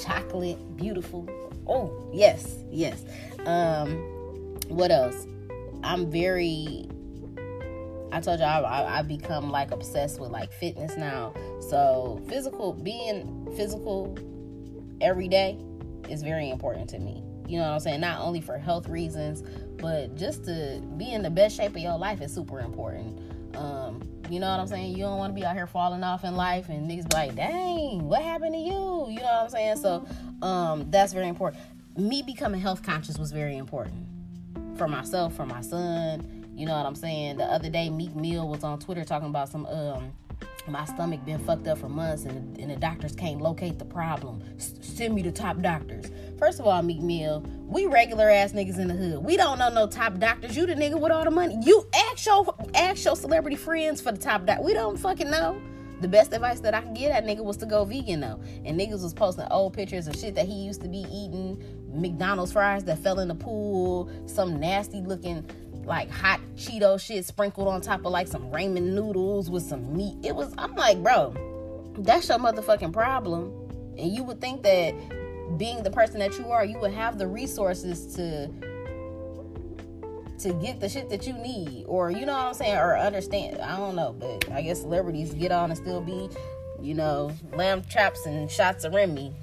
Chocolate, 0.03 0.77
beautiful. 0.77 1.27
Oh, 1.67 2.09
yes, 2.13 2.63
yes. 2.69 3.03
Um, 3.45 3.89
what 4.67 4.91
else? 4.91 5.27
I'm 5.83 6.09
very 6.09 6.87
I 8.11 8.21
told 8.21 8.39
I, 8.39 8.61
I, 8.61 8.99
I, 8.99 9.01
become 9.01 9.51
like 9.51 9.71
obsessed 9.71 10.21
with 10.21 10.31
like 10.31 10.53
fitness 10.53 10.95
now. 10.95 11.33
So 11.59 12.21
physical, 12.29 12.71
being 12.71 13.45
physical 13.57 14.17
every 15.01 15.27
day 15.27 15.57
is 16.09 16.23
very 16.23 16.49
important 16.49 16.89
to 16.91 16.99
me. 16.99 17.21
You 17.45 17.57
know 17.57 17.65
what 17.65 17.73
I'm 17.73 17.79
saying? 17.81 17.99
Not 17.99 18.21
only 18.21 18.39
for 18.39 18.57
health 18.57 18.87
reasons, 18.87 19.43
but 19.77 20.15
just 20.15 20.45
to 20.45 20.81
be 20.97 21.11
in 21.11 21.23
the 21.23 21.29
best 21.29 21.57
shape 21.57 21.71
of 21.71 21.81
your 21.81 21.97
life 21.97 22.21
is 22.21 22.33
super 22.33 22.61
important. 22.61 23.19
Um, 23.57 24.01
you 24.29 24.39
know 24.39 24.49
what 24.49 24.59
I'm 24.59 24.67
saying? 24.67 24.91
You 24.91 25.03
don't 25.03 25.17
want 25.17 25.33
to 25.33 25.39
be 25.39 25.45
out 25.45 25.55
here 25.55 25.67
falling 25.67 26.03
off 26.03 26.23
in 26.23 26.35
life 26.35 26.69
and 26.69 26.89
niggas 26.89 27.09
be 27.09 27.15
like, 27.15 27.35
dang, 27.35 28.07
what 28.07 28.21
happened 28.21 28.53
to 28.53 28.59
you? 28.59 29.07
You 29.09 29.19
know 29.19 29.23
what 29.23 29.43
I'm 29.43 29.49
saying? 29.49 29.77
So 29.77 30.05
um, 30.41 30.89
that's 30.89 31.13
very 31.13 31.27
important. 31.27 31.61
Me 31.97 32.21
becoming 32.21 32.61
health 32.61 32.83
conscious 32.83 33.17
was 33.17 33.31
very 33.31 33.57
important 33.57 34.07
for 34.77 34.87
myself, 34.87 35.35
for 35.35 35.45
my 35.45 35.61
son. 35.61 36.45
You 36.55 36.65
know 36.65 36.73
what 36.73 36.85
I'm 36.85 36.95
saying? 36.95 37.37
The 37.37 37.45
other 37.45 37.69
day, 37.69 37.89
Meek 37.89 38.15
Mill 38.15 38.47
was 38.47 38.63
on 38.63 38.79
Twitter 38.79 39.03
talking 39.03 39.29
about 39.29 39.49
some 39.49 39.65
um, 39.65 40.11
my 40.67 40.85
stomach 40.85 41.23
been 41.25 41.39
fucked 41.39 41.67
up 41.67 41.77
for 41.77 41.89
months 41.89 42.23
and, 42.23 42.57
and 42.57 42.71
the 42.71 42.75
doctors 42.75 43.15
can't 43.15 43.39
locate 43.39 43.77
the 43.77 43.85
problem. 43.85 44.41
S- 44.57 44.73
send 44.81 45.13
me 45.13 45.21
to 45.23 45.31
top 45.31 45.61
doctors. 45.61 46.05
First 46.39 46.59
of 46.59 46.65
all, 46.65 46.81
Meek 46.81 47.01
Mill, 47.01 47.45
we 47.67 47.85
regular 47.85 48.29
ass 48.29 48.51
niggas 48.51 48.79
in 48.79 48.87
the 48.87 48.95
hood. 48.95 49.23
We 49.23 49.37
don't 49.37 49.59
know 49.59 49.69
no 49.69 49.87
top 49.87 50.17
doctors. 50.17 50.57
You 50.57 50.65
the 50.65 50.73
nigga 50.73 50.99
with 50.99 51.11
all 51.11 51.23
the 51.23 51.31
money. 51.31 51.57
You 51.61 51.87
ask 52.11 52.25
your 52.25 52.55
ask 52.73 53.05
your 53.05 53.15
celebrity 53.15 53.55
friends 53.55 54.01
for 54.01 54.11
the 54.11 54.17
top 54.17 54.45
doc. 54.45 54.61
We 54.61 54.73
don't 54.73 54.97
fucking 54.97 55.29
know. 55.29 55.61
The 56.01 56.07
best 56.09 56.33
advice 56.33 56.59
that 56.59 56.73
I 56.73 56.81
could 56.81 56.93
get 56.93 57.09
that 57.09 57.25
nigga 57.25 57.43
was 57.43 57.57
to 57.57 57.65
go 57.65 57.85
vegan 57.85 58.19
though. 58.19 58.41
And 58.65 58.79
niggas 58.79 59.03
was 59.03 59.13
posting 59.13 59.45
old 59.49 59.73
pictures 59.73 60.07
of 60.07 60.15
shit 60.15 60.35
that 60.35 60.45
he 60.45 60.53
used 60.53 60.81
to 60.81 60.89
be 60.89 61.05
eating, 61.09 61.63
McDonald's 61.93 62.51
fries 62.51 62.83
that 62.85 62.99
fell 62.99 63.19
in 63.19 63.29
the 63.29 63.35
pool, 63.35 64.09
some 64.25 64.59
nasty 64.59 65.01
looking 65.01 65.45
like 65.85 66.09
hot 66.09 66.39
Cheeto 66.55 66.99
shit 66.99 67.25
sprinkled 67.25 67.67
on 67.67 67.81
top 67.81 68.05
of 68.05 68.11
like 68.11 68.27
some 68.27 68.49
ramen 68.51 68.93
noodles 68.93 69.49
with 69.49 69.63
some 69.63 69.95
meat. 69.95 70.17
It 70.23 70.35
was 70.35 70.53
I'm 70.57 70.75
like, 70.75 71.01
bro, 71.01 71.33
that's 71.99 72.27
your 72.29 72.39
motherfucking 72.39 72.93
problem. 72.93 73.53
And 73.97 74.11
you 74.11 74.23
would 74.23 74.41
think 74.41 74.63
that 74.63 74.93
being 75.57 75.83
the 75.83 75.91
person 75.91 76.19
that 76.19 76.37
you 76.37 76.51
are, 76.51 76.65
you 76.65 76.79
would 76.79 76.91
have 76.91 77.17
the 77.17 77.27
resources 77.27 78.15
to 78.15 78.49
to 80.39 80.53
get 80.53 80.79
the 80.79 80.89
shit 80.89 81.09
that 81.09 81.25
you 81.25 81.33
need. 81.33 81.85
Or 81.87 82.11
you 82.11 82.25
know 82.25 82.33
what 82.33 82.45
i'm 82.47 82.53
saying? 82.53 82.77
Or 82.77 82.97
understand 82.97 83.59
i 83.61 83.77
don't 83.77 83.95
know 83.95 84.13
but 84.13 84.51
i 84.51 84.61
guess 84.61 84.81
celebrities 84.81 85.33
get 85.33 85.51
on 85.51 85.71
and 85.71 85.77
still 85.77 86.01
be 86.01 86.29
you 86.81 86.93
know 86.93 87.31
lamb 87.53 87.83
traps 87.89 88.25
and 88.25 88.49
shots 88.49 88.83
of 88.83 88.93
remy. 88.93 89.33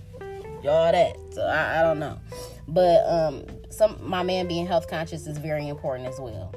All 0.69 0.93
that. 0.93 1.17
So 1.33 1.43
I, 1.43 1.81
I 1.81 1.83
don't 1.83 1.99
know. 1.99 2.21
But 2.69 3.05
um 3.07 3.45
some 3.73 3.99
my 4.03 4.23
man 4.23 4.47
being 4.47 4.67
health 4.67 4.89
conscious 4.89 5.27
is 5.27 5.39
very 5.39 5.69
important 5.69 6.09
as 6.09 6.21
well. 6.21 6.53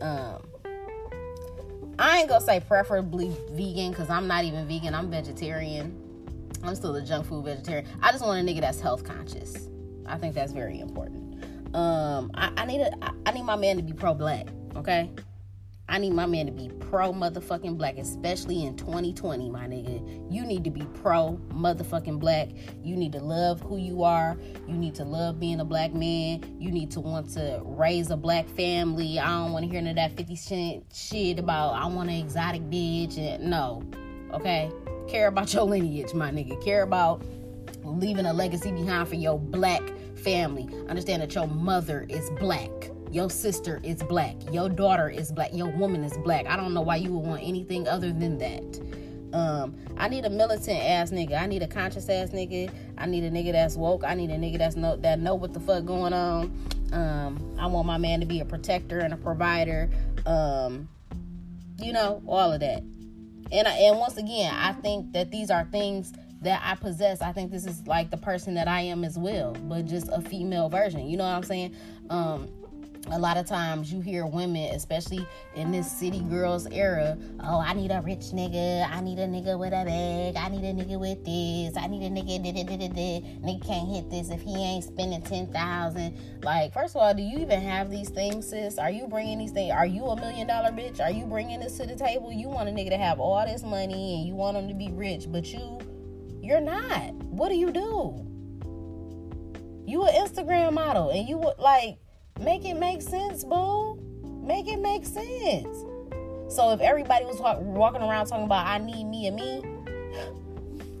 Um 0.00 0.46
i 1.98 2.18
ain't 2.18 2.28
gonna 2.28 2.44
say 2.44 2.60
preferably 2.60 3.34
vegan 3.52 3.90
because 3.90 4.10
i'm 4.10 4.26
not 4.26 4.44
even 4.44 4.66
vegan. 4.68 4.94
I'm 4.94 5.10
vegetarian. 5.10 6.02
I'm 6.62 6.74
still 6.74 6.94
a 6.96 7.02
junk 7.02 7.26
food 7.26 7.44
vegetarian. 7.44 7.86
I 8.02 8.12
just 8.12 8.24
want 8.24 8.46
a 8.46 8.52
nigga 8.52 8.60
that's 8.60 8.80
health 8.80 9.04
conscious. 9.04 9.68
I 10.06 10.18
think 10.18 10.34
that's 10.34 10.52
very 10.52 10.80
important. 10.80 11.44
Um, 11.74 12.30
I, 12.34 12.52
I 12.56 12.64
need 12.66 12.80
a, 12.80 12.90
I 13.26 13.32
need 13.32 13.42
my 13.42 13.56
man 13.56 13.76
to 13.76 13.82
be 13.82 13.92
pro 13.92 14.14
black. 14.14 14.48
Okay, 14.76 15.10
I 15.88 15.98
need 15.98 16.12
my 16.14 16.26
man 16.26 16.46
to 16.46 16.52
be 16.52 16.68
pro 16.68 17.12
motherfucking 17.12 17.78
black, 17.78 17.96
especially 17.96 18.64
in 18.64 18.76
2020, 18.76 19.50
my 19.50 19.66
nigga. 19.66 20.32
You 20.32 20.44
need 20.44 20.64
to 20.64 20.70
be 20.70 20.82
pro 21.00 21.38
motherfucking 21.50 22.18
black. 22.18 22.48
You 22.82 22.96
need 22.96 23.12
to 23.12 23.20
love 23.20 23.60
who 23.60 23.76
you 23.76 24.02
are. 24.02 24.36
You 24.66 24.74
need 24.74 24.96
to 24.96 25.04
love 25.04 25.38
being 25.38 25.60
a 25.60 25.64
black 25.64 25.94
man. 25.94 26.56
You 26.58 26.72
need 26.72 26.90
to 26.92 27.00
want 27.00 27.30
to 27.34 27.60
raise 27.64 28.10
a 28.10 28.16
black 28.16 28.48
family. 28.48 29.20
I 29.20 29.26
don't 29.26 29.52
want 29.52 29.64
to 29.64 29.70
hear 29.70 29.80
none 29.80 29.90
of 29.90 29.96
that 29.96 30.16
50 30.16 30.36
cent 30.36 30.84
shit 30.92 31.38
about 31.38 31.74
I 31.74 31.86
want 31.86 32.10
an 32.10 32.16
exotic 32.16 32.62
bitch. 32.62 33.16
And 33.16 33.48
no, 33.48 33.84
okay? 34.32 34.72
Care 35.08 35.28
about 35.28 35.54
your 35.54 35.62
lineage, 35.62 36.12
my 36.14 36.32
nigga. 36.32 36.62
Care 36.64 36.82
about 36.82 37.22
leaving 37.84 38.26
a 38.26 38.32
legacy 38.32 38.72
behind 38.72 39.08
for 39.08 39.14
your 39.14 39.38
black 39.38 39.82
family. 40.16 40.68
Understand 40.88 41.22
that 41.22 41.32
your 41.34 41.46
mother 41.46 42.06
is 42.08 42.28
black. 42.40 42.90
Your 43.16 43.30
sister 43.30 43.80
is 43.82 44.02
black. 44.02 44.36
Your 44.52 44.68
daughter 44.68 45.08
is 45.08 45.32
black. 45.32 45.48
Your 45.54 45.68
woman 45.68 46.04
is 46.04 46.14
black. 46.18 46.44
I 46.46 46.54
don't 46.54 46.74
know 46.74 46.82
why 46.82 46.96
you 46.96 47.10
would 47.14 47.26
want 47.26 47.42
anything 47.42 47.88
other 47.88 48.12
than 48.12 48.36
that. 48.36 48.80
Um, 49.32 49.74
I 49.96 50.10
need 50.10 50.26
a 50.26 50.28
militant 50.28 50.78
ass 50.78 51.12
nigga. 51.12 51.40
I 51.40 51.46
need 51.46 51.62
a 51.62 51.66
conscious 51.66 52.10
ass 52.10 52.28
nigga. 52.28 52.70
I 52.98 53.06
need 53.06 53.24
a 53.24 53.30
nigga 53.30 53.52
that's 53.52 53.74
woke. 53.74 54.04
I 54.04 54.12
need 54.12 54.28
a 54.28 54.36
nigga 54.36 54.58
that's 54.58 54.76
know 54.76 54.96
that 54.96 55.18
know 55.18 55.34
what 55.34 55.54
the 55.54 55.60
fuck 55.60 55.86
going 55.86 56.12
on. 56.12 56.52
Um, 56.92 57.56
I 57.58 57.66
want 57.68 57.86
my 57.86 57.96
man 57.96 58.20
to 58.20 58.26
be 58.26 58.40
a 58.40 58.44
protector 58.44 58.98
and 58.98 59.14
a 59.14 59.16
provider. 59.16 59.88
Um, 60.26 60.86
you 61.78 61.94
know, 61.94 62.22
all 62.26 62.52
of 62.52 62.60
that. 62.60 62.82
And 63.50 63.66
I, 63.66 63.78
and 63.78 63.98
once 63.98 64.18
again, 64.18 64.54
I 64.54 64.72
think 64.72 65.14
that 65.14 65.30
these 65.30 65.50
are 65.50 65.64
things 65.64 66.12
that 66.42 66.60
I 66.62 66.74
possess. 66.74 67.22
I 67.22 67.32
think 67.32 67.50
this 67.50 67.64
is 67.64 67.86
like 67.86 68.10
the 68.10 68.18
person 68.18 68.52
that 68.56 68.68
I 68.68 68.82
am 68.82 69.04
as 69.04 69.16
well, 69.16 69.56
but 69.62 69.86
just 69.86 70.08
a 70.12 70.20
female 70.20 70.68
version. 70.68 71.08
You 71.08 71.16
know 71.16 71.24
what 71.24 71.30
I'm 71.30 71.44
saying? 71.44 71.74
Um, 72.10 72.48
a 73.10 73.18
lot 73.18 73.36
of 73.36 73.46
times 73.46 73.92
you 73.92 74.00
hear 74.00 74.26
women, 74.26 74.74
especially 74.74 75.26
in 75.54 75.70
this 75.70 75.90
city 75.90 76.20
girls 76.20 76.66
era, 76.66 77.16
oh, 77.40 77.60
I 77.60 77.72
need 77.72 77.90
a 77.90 78.00
rich 78.00 78.32
nigga. 78.32 78.88
I 78.90 79.00
need 79.00 79.18
a 79.18 79.26
nigga 79.26 79.58
with 79.58 79.72
a 79.72 79.84
bag. 79.84 80.36
I 80.36 80.48
need 80.48 80.64
a 80.64 80.72
nigga 80.72 80.98
with 80.98 81.24
this. 81.24 81.76
I 81.76 81.86
need 81.86 82.02
a 82.02 82.10
nigga. 82.10 82.40
Nigga 82.40 83.66
can't 83.66 83.88
hit 83.88 84.10
this 84.10 84.30
if 84.30 84.40
he 84.40 84.54
ain't 84.56 84.84
spending 84.84 85.22
ten 85.22 85.52
thousand. 85.52 86.18
Like, 86.42 86.72
first 86.72 86.96
of 86.96 87.02
all, 87.02 87.14
do 87.14 87.22
you 87.22 87.38
even 87.38 87.60
have 87.60 87.90
these 87.90 88.08
things, 88.08 88.48
sis? 88.50 88.78
Are 88.78 88.90
you 88.90 89.06
bringing 89.06 89.38
these 89.38 89.52
things? 89.52 89.72
Are 89.72 89.86
you 89.86 90.04
a 90.06 90.16
million 90.16 90.46
dollar 90.46 90.70
bitch? 90.70 91.00
Are 91.00 91.10
you 91.10 91.26
bringing 91.26 91.60
this 91.60 91.76
to 91.78 91.86
the 91.86 91.96
table? 91.96 92.32
You 92.32 92.48
want 92.48 92.68
a 92.68 92.72
nigga 92.72 92.90
to 92.90 92.98
have 92.98 93.20
all 93.20 93.44
this 93.46 93.62
money 93.62 94.16
and 94.16 94.26
you 94.26 94.34
want 94.34 94.56
him 94.56 94.68
to 94.68 94.74
be 94.74 94.90
rich, 94.90 95.26
but 95.28 95.46
you 95.46 95.78
you're 96.42 96.60
not. 96.60 97.14
What 97.24 97.48
do 97.48 97.56
you 97.56 97.72
do? 97.72 98.22
You 99.86 100.04
an 100.04 100.14
Instagram 100.14 100.72
model 100.72 101.10
and 101.10 101.28
you 101.28 101.38
would 101.38 101.58
like 101.58 101.98
make 102.40 102.64
it 102.64 102.74
make 102.74 103.02
sense, 103.02 103.44
boo. 103.44 103.98
Make 104.42 104.68
it 104.68 104.78
make 104.78 105.04
sense. 105.04 105.84
So 106.48 106.70
if 106.70 106.80
everybody 106.80 107.24
was 107.24 107.40
walk, 107.40 107.58
walking 107.60 108.02
around 108.02 108.26
talking 108.26 108.44
about 108.44 108.66
I 108.66 108.78
need 108.78 109.04
me 109.04 109.26
and 109.26 109.36
me, 109.36 109.62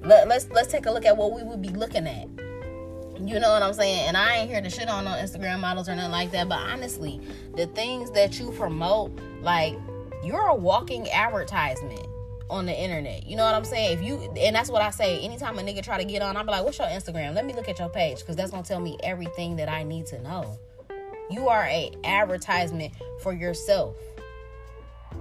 let, 0.02 0.28
let's 0.28 0.48
let's 0.50 0.70
take 0.70 0.86
a 0.86 0.90
look 0.90 1.04
at 1.04 1.16
what 1.16 1.32
we 1.32 1.42
would 1.42 1.62
be 1.62 1.68
looking 1.68 2.06
at. 2.06 2.28
You 3.20 3.40
know 3.40 3.50
what 3.50 3.62
I'm 3.62 3.72
saying? 3.72 4.08
And 4.08 4.16
I 4.16 4.36
ain't 4.36 4.50
here 4.50 4.60
to 4.60 4.68
shit 4.68 4.88
on 4.88 5.04
no 5.04 5.12
Instagram 5.12 5.60
models 5.60 5.88
or 5.88 5.96
nothing 5.96 6.10
like 6.12 6.32
that. 6.32 6.48
But 6.48 6.58
honestly, 6.58 7.20
the 7.54 7.66
things 7.68 8.10
that 8.10 8.38
you 8.38 8.50
promote, 8.52 9.18
like 9.40 9.74
you're 10.22 10.48
a 10.48 10.54
walking 10.54 11.08
advertisement 11.10 12.06
on 12.50 12.66
the 12.66 12.78
internet. 12.78 13.26
You 13.26 13.36
know 13.36 13.44
what 13.44 13.54
I'm 13.54 13.64
saying? 13.64 13.98
If 13.98 14.04
you 14.04 14.30
and 14.38 14.54
that's 14.54 14.70
what 14.70 14.82
I 14.82 14.90
say. 14.90 15.20
Anytime 15.20 15.58
a 15.58 15.62
nigga 15.62 15.82
try 15.82 15.98
to 15.98 16.04
get 16.04 16.22
on, 16.22 16.36
I'm 16.36 16.46
like, 16.46 16.64
"What's 16.64 16.78
your 16.78 16.88
Instagram? 16.88 17.34
Let 17.34 17.44
me 17.44 17.54
look 17.54 17.68
at 17.68 17.78
your 17.78 17.88
page 17.88 18.20
because 18.20 18.36
that's 18.36 18.50
gonna 18.50 18.62
tell 18.62 18.80
me 18.80 18.96
everything 19.02 19.56
that 19.56 19.68
I 19.68 19.82
need 19.82 20.06
to 20.06 20.20
know." 20.20 20.58
You 21.30 21.48
are 21.48 21.64
a 21.64 21.92
advertisement 22.04 22.92
for 23.22 23.32
yourself. 23.32 23.96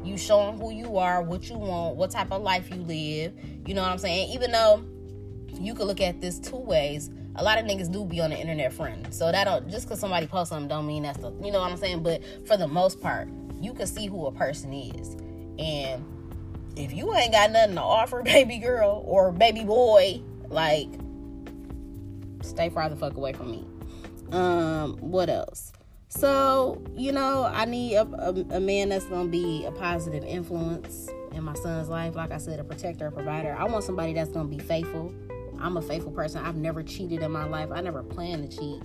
You 0.03 0.17
showing 0.17 0.59
who 0.59 0.71
you 0.71 0.97
are, 0.97 1.21
what 1.21 1.49
you 1.49 1.57
want, 1.57 1.95
what 1.95 2.11
type 2.11 2.31
of 2.31 2.41
life 2.41 2.69
you 2.69 2.81
live. 2.81 3.33
You 3.65 3.73
know 3.73 3.81
what 3.81 3.91
I'm 3.91 3.97
saying? 3.97 4.31
Even 4.31 4.51
though 4.51 4.83
you 5.59 5.73
could 5.73 5.87
look 5.87 6.01
at 6.01 6.21
this 6.21 6.39
two 6.39 6.57
ways. 6.57 7.09
A 7.37 7.43
lot 7.43 7.57
of 7.57 7.65
niggas 7.65 7.91
do 7.91 8.05
be 8.05 8.21
on 8.21 8.29
the 8.29 8.37
internet 8.37 8.71
friend. 8.71 9.13
So 9.13 9.31
that 9.31 9.43
don't 9.45 9.69
just 9.69 9.89
cause 9.89 9.99
somebody 9.99 10.27
posts 10.27 10.49
something 10.49 10.67
don't 10.67 10.87
mean 10.87 11.03
that's 11.03 11.17
the 11.17 11.31
you 11.43 11.51
know 11.51 11.59
what 11.59 11.71
I'm 11.71 11.77
saying? 11.77 12.03
But 12.03 12.21
for 12.47 12.55
the 12.55 12.67
most 12.67 13.01
part, 13.01 13.27
you 13.59 13.73
can 13.73 13.87
see 13.87 14.07
who 14.07 14.25
a 14.27 14.31
person 14.31 14.73
is. 14.73 15.15
And 15.59 16.05
if 16.75 16.93
you 16.93 17.13
ain't 17.13 17.31
got 17.31 17.51
nothing 17.51 17.75
to 17.75 17.81
offer, 17.81 18.21
baby 18.23 18.57
girl 18.57 19.03
or 19.05 19.31
baby 19.31 19.63
boy, 19.63 20.21
like 20.49 20.87
stay 22.41 22.69
far 22.69 22.89
the 22.89 22.95
fuck 22.95 23.15
away 23.15 23.33
from 23.33 23.51
me. 23.51 23.67
Um, 24.31 24.97
what 24.97 25.29
else? 25.29 25.71
So, 26.17 26.81
you 26.95 27.11
know, 27.11 27.43
I 27.43 27.65
need 27.65 27.95
a, 27.95 28.07
a, 28.29 28.55
a, 28.55 28.59
man 28.59 28.89
that's 28.89 29.05
gonna 29.05 29.27
be 29.27 29.65
a 29.65 29.71
positive 29.71 30.23
influence 30.23 31.09
in 31.33 31.43
my 31.43 31.55
son's 31.55 31.89
life. 31.89 32.15
Like 32.15 32.31
I 32.31 32.37
said, 32.37 32.57
a 32.59 32.63
protector, 32.63 33.07
a 33.07 33.11
provider. 33.11 33.53
I 33.53 33.65
want 33.65 33.83
somebody 33.83 34.13
that's 34.13 34.29
gonna 34.29 34.47
be 34.47 34.59
faithful. 34.59 35.13
I'm 35.59 35.75
a 35.75 35.81
faithful 35.81 36.11
person. 36.11 36.43
I've 36.45 36.55
never 36.55 36.83
cheated 36.83 37.21
in 37.21 37.31
my 37.31 37.45
life. 37.45 37.69
I 37.69 37.81
never 37.81 38.01
plan 38.01 38.47
to 38.47 38.57
cheat. 38.57 38.81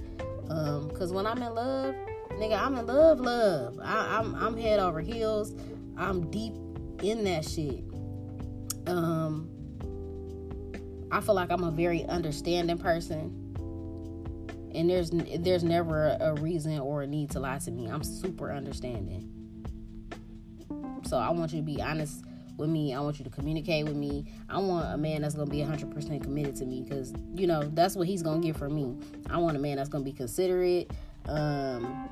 Um, 0.49 0.91
cause 0.91 1.13
when 1.13 1.25
I'm 1.25 1.41
in 1.41 1.55
love, 1.55 1.95
nigga, 2.33 2.61
I'm 2.61 2.77
in 2.77 2.87
love, 2.87 3.21
love. 3.21 3.79
I, 3.81 4.19
I'm 4.19 4.35
I'm 4.35 4.57
head 4.57 4.81
over 4.81 5.01
heels. 5.01 5.55
I'm 5.97 6.29
deep 6.33 6.55
in 7.01 7.23
that 7.25 7.45
shit. 7.45 7.85
Um, 8.89 9.49
I 11.13 11.21
feel 11.21 11.37
like 11.37 11.53
I'm 11.53 11.63
a 11.63 11.71
very 11.71 12.05
understanding 12.07 12.79
person, 12.79 13.40
and 14.75 14.89
there's 14.89 15.11
there's 15.11 15.65
never 15.65 16.17
a, 16.21 16.35
reason 16.41 16.79
or 16.79 17.03
a 17.03 17.07
need 17.07 17.31
to 17.31 17.41
lie 17.41 17.59
to 17.59 17.71
me. 17.71 17.87
I'm 17.89 18.03
super 18.03 18.53
understanding. 18.53 19.29
So 21.05 21.17
I 21.17 21.31
want 21.31 21.53
you 21.53 21.61
to 21.61 21.65
be 21.65 21.83
honest 21.83 22.25
with 22.57 22.69
me. 22.69 22.95
I 22.95 23.01
want 23.01 23.19
you 23.19 23.25
to 23.25 23.31
communicate 23.31 23.87
with 23.87 23.97
me. 23.97 24.27
I 24.49 24.59
want 24.59 24.93
a 24.93 24.97
man 24.97 25.23
that's 25.23 25.35
gonna 25.35 25.51
be 25.51 25.59
100% 25.59 26.23
committed 26.23 26.57
to 26.57 26.67
me 26.67 26.83
because 26.83 27.13
you 27.35 27.47
know 27.47 27.63
that's 27.63 27.97
what 27.97 28.07
he's 28.07 28.23
gonna 28.23 28.41
get 28.41 28.57
from 28.57 28.75
me. 28.75 28.97
I 29.29 29.39
want 29.39 29.57
a 29.57 29.61
man 29.61 29.77
that's 29.77 29.89
gonna 29.89 30.05
be 30.05 30.13
considerate. 30.13 30.91
Um, 31.27 32.09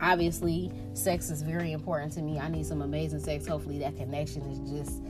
obviously 0.00 0.70
sex 0.94 1.30
is 1.30 1.42
very 1.42 1.72
important 1.72 2.12
to 2.12 2.22
me 2.22 2.38
i 2.38 2.48
need 2.48 2.64
some 2.64 2.82
amazing 2.82 3.18
sex 3.18 3.46
hopefully 3.46 3.78
that 3.78 3.96
connection 3.96 4.42
is 4.42 4.58
just 4.70 5.02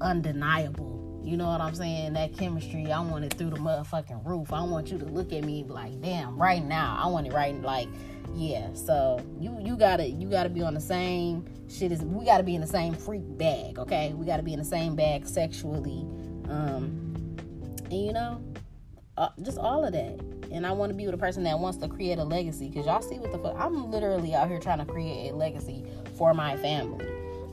undeniable 0.00 1.03
you 1.24 1.36
know 1.36 1.46
what 1.46 1.60
i'm 1.60 1.74
saying 1.74 2.12
that 2.12 2.36
chemistry 2.36 2.90
i 2.92 3.00
want 3.00 3.24
it 3.24 3.34
through 3.34 3.50
the 3.50 3.56
motherfucking 3.56 4.24
roof 4.26 4.52
i 4.52 4.62
want 4.62 4.90
you 4.90 4.98
to 4.98 5.04
look 5.06 5.32
at 5.32 5.44
me 5.44 5.64
like 5.68 6.00
damn 6.00 6.36
right 6.36 6.64
now 6.64 6.98
i 7.02 7.06
want 7.06 7.26
it 7.26 7.32
right 7.32 7.60
like 7.62 7.88
yeah 8.34 8.72
so 8.74 9.20
you 9.40 9.56
you 9.60 9.76
gotta 9.76 10.08
you 10.08 10.28
gotta 10.28 10.48
be 10.48 10.62
on 10.62 10.74
the 10.74 10.80
same 10.80 11.44
shit 11.68 11.92
as 11.92 12.02
we 12.02 12.24
gotta 12.24 12.42
be 12.42 12.54
in 12.54 12.60
the 12.60 12.66
same 12.66 12.92
freak 12.94 13.22
bag 13.38 13.78
okay 13.78 14.12
we 14.14 14.26
gotta 14.26 14.42
be 14.42 14.52
in 14.52 14.58
the 14.58 14.64
same 14.64 14.94
bag 14.94 15.26
sexually 15.26 16.00
um 16.48 17.14
and 17.90 18.06
you 18.06 18.12
know 18.12 18.42
uh, 19.16 19.28
just 19.42 19.58
all 19.58 19.84
of 19.84 19.92
that 19.92 20.18
and 20.54 20.64
I 20.64 20.70
want 20.70 20.90
to 20.90 20.94
be 20.94 21.04
with 21.04 21.14
a 21.14 21.18
person 21.18 21.42
that 21.44 21.58
wants 21.58 21.78
to 21.78 21.88
create 21.88 22.18
a 22.18 22.24
legacy. 22.24 22.70
Cause 22.70 22.86
y'all 22.86 23.02
see 23.02 23.18
what 23.18 23.32
the 23.32 23.38
fuck 23.38 23.56
I'm 23.58 23.90
literally 23.90 24.34
out 24.34 24.48
here 24.48 24.60
trying 24.60 24.78
to 24.78 24.84
create 24.84 25.30
a 25.30 25.34
legacy 25.34 25.84
for 26.16 26.32
my 26.32 26.56
family. 26.56 27.06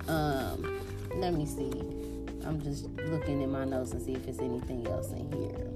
Um, 0.07 0.79
let 1.15 1.33
me 1.33 1.47
see. 1.47 1.71
I'm 2.45 2.61
just 2.61 2.85
looking 3.05 3.41
in 3.41 3.51
my 3.51 3.65
notes 3.65 3.91
and 3.91 4.01
see 4.01 4.13
if 4.13 4.27
it's 4.27 4.39
anything 4.39 4.87
else 4.87 5.11
in 5.11 5.31
here. 5.31 5.67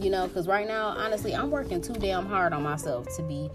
You 0.00 0.10
know, 0.10 0.28
because 0.28 0.46
right 0.46 0.66
now, 0.66 0.88
honestly, 0.88 1.34
I'm 1.34 1.50
working 1.50 1.80
too 1.80 1.94
damn 1.94 2.26
hard 2.26 2.52
on 2.52 2.62
myself 2.62 3.06
to 3.16 3.22
be 3.22 3.50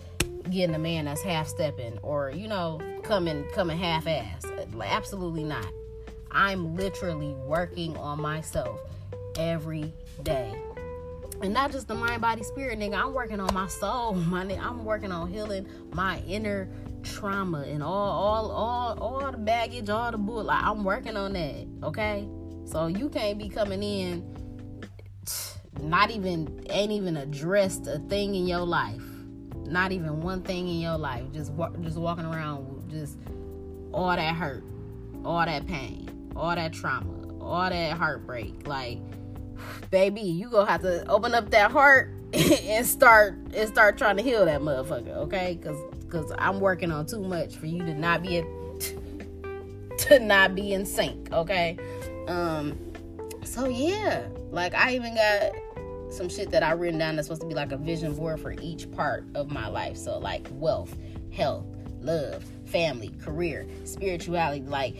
getting 0.50 0.76
a 0.76 0.80
man 0.80 1.06
that's 1.06 1.22
half 1.22 1.48
stepping 1.48 1.98
or 2.02 2.32
you 2.32 2.48
know 2.48 2.80
coming 3.04 3.46
coming 3.54 3.78
half 3.78 4.08
ass. 4.08 4.46
Absolutely 4.84 5.44
not. 5.44 5.68
I'm 6.32 6.76
literally 6.76 7.34
working 7.46 7.96
on 7.98 8.22
myself 8.22 8.80
every 9.38 9.94
day. 10.24 10.56
And 11.42 11.54
not 11.54 11.72
just 11.72 11.88
the 11.88 11.96
mind, 11.96 12.22
body, 12.22 12.44
spirit, 12.44 12.78
nigga. 12.80 13.04
I'm 13.04 13.14
working 13.14 13.40
on 13.40 13.54
my 13.54 13.68
soul, 13.68 14.14
my 14.30 14.46
nigga. 14.46 14.62
I'm 14.62 14.86
working 14.86 15.12
on 15.12 15.32
healing 15.32 15.68
my 15.94 16.20
inner 16.28 16.70
trauma 17.04 17.62
and 17.62 17.84
all, 17.84 17.92
all, 17.92 18.52
all, 18.52 19.00
all 19.00 19.32
the 19.32 19.38
baggage, 19.38 19.90
all 19.90 20.12
the 20.12 20.18
bull. 20.18 20.44
Like, 20.44 20.64
I'm 20.64 20.84
working 20.84 21.18
on 21.18 21.34
that. 21.34 21.68
Okay, 21.84 22.28
so 22.66 22.88
you 22.88 23.10
can't 23.10 23.38
be 23.38 23.50
coming 23.50 23.84
in 23.84 24.42
not 25.82 26.12
even 26.12 26.64
ain't 26.70 26.92
even 26.92 27.18
addressed 27.18 27.88
a 27.88 28.00
thing 28.00 28.36
in 28.36 28.46
your 28.46 28.60
life 28.60 29.02
not 29.66 29.92
even 29.92 30.22
one 30.22 30.42
thing 30.42 30.68
in 30.68 30.80
your 30.80 30.98
life 30.98 31.24
just 31.32 31.52
just 31.82 31.98
walking 31.98 32.26
around 32.26 32.68
with 32.68 32.90
just 32.90 33.18
all 33.94 34.16
that 34.16 34.36
hurt 34.36 34.64
all 35.24 35.46
that 35.46 35.66
pain 35.66 36.10
all 36.36 36.56
that 36.56 36.74
trauma 36.74 37.12
all 37.40 37.70
that 37.70 37.98
heartbreak 37.98 38.68
like 38.68 39.00
baby 39.90 40.22
you 40.22 40.50
gonna 40.50 40.70
have 40.70 40.82
to 40.82 41.06
open 41.08 41.34
up 41.34 41.50
that 41.52 41.72
heart 41.72 42.14
and 42.34 42.86
start 42.86 43.34
and 43.54 43.68
start 43.70 43.98
trying 43.98 44.18
to 44.18 44.24
heal 44.24 44.46
that 44.46 44.62
motherfucker 44.62 45.16
okay 45.16 45.58
because 45.60 45.78
because 46.12 46.32
i'm 46.38 46.60
working 46.60 46.92
on 46.92 47.06
too 47.06 47.22
much 47.22 47.56
for 47.56 47.66
you 47.66 47.80
to 47.80 47.94
not 47.94 48.22
be 48.22 48.38
a, 48.38 48.44
to 49.98 50.20
not 50.20 50.54
be 50.54 50.74
in 50.74 50.86
sync 50.86 51.32
okay 51.32 51.78
um 52.28 52.78
so 53.44 53.68
yeah 53.68 54.28
like 54.52 54.76
i 54.76 54.94
even 54.94 55.16
got 55.16 55.52
some 56.12 56.30
shit 56.30 56.52
that 56.52 56.64
I 56.64 56.72
written 56.72 57.00
down 57.00 57.16
that's 57.16 57.28
supposed 57.28 57.42
to 57.42 57.48
be 57.48 57.54
like 57.54 57.72
a 57.72 57.78
vision 57.78 58.14
board 58.14 58.40
for 58.40 58.54
each 58.62 58.92
part 58.92 59.24
of 59.34 59.50
my 59.50 59.68
life. 59.68 59.98
So 59.98 60.20
like 60.20 60.48
wealth, 60.54 60.96
health, 61.32 61.66
love, 62.02 62.44
family, 62.66 63.12
career, 63.22 63.68
spirituality. 63.86 64.66
Like 64.66 64.96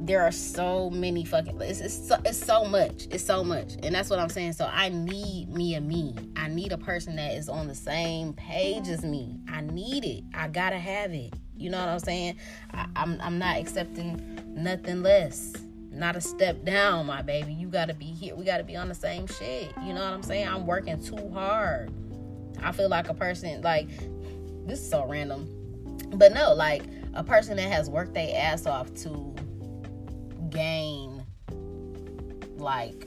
there 0.00 0.22
are 0.22 0.30
so 0.30 0.90
many 0.90 1.24
fucking 1.24 1.60
it's, 1.60 1.80
it's, 1.80 2.08
so, 2.08 2.16
it's 2.24 2.38
so 2.38 2.64
much 2.64 3.06
it's 3.10 3.24
so 3.24 3.42
much 3.42 3.74
and 3.82 3.94
that's 3.94 4.08
what 4.08 4.18
i'm 4.18 4.28
saying 4.28 4.52
so 4.52 4.68
i 4.72 4.88
need 4.88 5.48
me 5.48 5.74
a 5.74 5.80
me 5.80 6.14
i 6.36 6.48
need 6.48 6.72
a 6.72 6.78
person 6.78 7.16
that 7.16 7.34
is 7.34 7.48
on 7.48 7.66
the 7.66 7.74
same 7.74 8.32
page 8.32 8.88
as 8.88 9.04
me 9.04 9.40
i 9.48 9.60
need 9.60 10.04
it 10.04 10.22
i 10.34 10.46
gotta 10.46 10.78
have 10.78 11.12
it 11.12 11.34
you 11.56 11.68
know 11.68 11.78
what 11.78 11.88
i'm 11.88 11.98
saying 11.98 12.36
I, 12.72 12.86
I'm, 12.94 13.20
I'm 13.20 13.38
not 13.38 13.56
accepting 13.58 14.40
nothing 14.54 15.02
less 15.02 15.52
not 15.90 16.16
a 16.16 16.20
step 16.20 16.64
down, 16.64 17.06
my 17.06 17.22
baby. 17.22 17.52
You 17.52 17.66
gotta 17.68 17.94
be 17.94 18.06
here. 18.06 18.36
We 18.36 18.44
gotta 18.44 18.62
be 18.62 18.76
on 18.76 18.88
the 18.88 18.94
same 18.94 19.26
shit. 19.26 19.72
You 19.84 19.92
know 19.92 20.04
what 20.04 20.12
I'm 20.12 20.22
saying? 20.22 20.46
I'm 20.46 20.66
working 20.66 21.02
too 21.02 21.30
hard. 21.30 21.90
I 22.62 22.72
feel 22.72 22.88
like 22.88 23.08
a 23.08 23.14
person 23.14 23.60
like 23.62 23.88
this 24.66 24.80
is 24.80 24.88
so 24.88 25.06
random. 25.06 25.48
But 26.14 26.32
no, 26.32 26.54
like 26.54 26.84
a 27.14 27.24
person 27.24 27.56
that 27.56 27.70
has 27.70 27.90
worked 27.90 28.14
their 28.14 28.30
ass 28.36 28.66
off 28.66 28.92
to 28.96 29.34
gain 30.50 31.26
like 32.56 33.06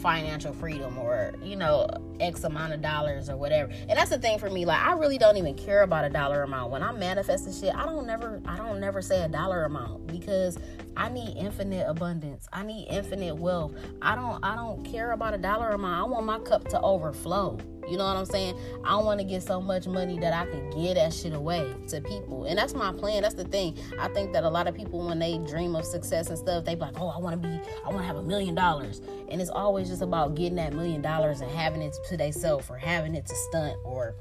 financial 0.00 0.52
freedom 0.52 0.96
or 0.98 1.34
you 1.42 1.56
know 1.56 1.88
x 2.20 2.44
amount 2.44 2.72
of 2.72 2.80
dollars 2.80 3.28
or 3.28 3.36
whatever 3.36 3.70
and 3.72 3.90
that's 3.90 4.10
the 4.10 4.18
thing 4.18 4.38
for 4.38 4.50
me 4.50 4.64
like 4.64 4.80
i 4.80 4.92
really 4.92 5.18
don't 5.18 5.36
even 5.36 5.54
care 5.54 5.82
about 5.82 6.04
a 6.04 6.10
dollar 6.10 6.42
amount 6.42 6.70
when 6.70 6.82
i'm 6.82 6.98
manifesting 6.98 7.52
shit 7.52 7.74
i 7.74 7.84
don't 7.84 8.06
never 8.06 8.40
i 8.46 8.56
don't 8.56 8.80
never 8.80 9.02
say 9.02 9.22
a 9.22 9.28
dollar 9.28 9.64
amount 9.64 10.06
because 10.06 10.58
i 10.96 11.08
need 11.08 11.36
infinite 11.36 11.86
abundance 11.88 12.48
i 12.52 12.62
need 12.62 12.86
infinite 12.88 13.34
wealth 13.34 13.74
i 14.02 14.14
don't 14.14 14.42
i 14.44 14.54
don't 14.54 14.84
care 14.84 15.12
about 15.12 15.34
a 15.34 15.38
dollar 15.38 15.70
amount 15.70 16.00
i 16.00 16.10
want 16.10 16.24
my 16.24 16.38
cup 16.40 16.66
to 16.68 16.80
overflow 16.80 17.58
you 17.90 17.96
know 17.96 18.04
what 18.04 18.16
I'm 18.16 18.24
saying? 18.24 18.56
I 18.84 18.96
want 18.98 19.18
to 19.18 19.26
get 19.26 19.42
so 19.42 19.60
much 19.60 19.88
money 19.88 20.16
that 20.20 20.32
I 20.32 20.48
can 20.48 20.70
give 20.70 20.94
that 20.94 21.12
shit 21.12 21.32
away 21.32 21.74
to 21.88 22.00
people. 22.00 22.44
And 22.44 22.56
that's 22.56 22.72
my 22.72 22.92
plan. 22.92 23.22
That's 23.22 23.34
the 23.34 23.44
thing. 23.44 23.76
I 23.98 24.06
think 24.08 24.32
that 24.32 24.44
a 24.44 24.48
lot 24.48 24.68
of 24.68 24.76
people, 24.76 25.04
when 25.04 25.18
they 25.18 25.38
dream 25.38 25.74
of 25.74 25.84
success 25.84 26.28
and 26.28 26.38
stuff, 26.38 26.64
they 26.64 26.76
be 26.76 26.82
like, 26.82 27.00
oh, 27.00 27.08
I 27.08 27.18
want 27.18 27.42
to 27.42 27.48
be, 27.48 27.60
I 27.84 27.88
want 27.88 27.98
to 27.98 28.04
have 28.04 28.14
a 28.14 28.22
million 28.22 28.54
dollars. 28.54 29.02
And 29.28 29.40
it's 29.40 29.50
always 29.70 29.88
just 29.88 30.02
about 30.02 30.34
getting 30.34 30.56
that 30.56 30.72
million 30.72 31.00
dollars 31.00 31.40
and 31.40 31.50
having 31.52 31.80
it 31.80 31.96
to 32.08 32.16
themselves 32.16 32.68
or 32.68 32.76
having 32.76 33.14
it 33.14 33.24
to 33.24 33.36
stunt 33.36 33.76
or 33.84 34.16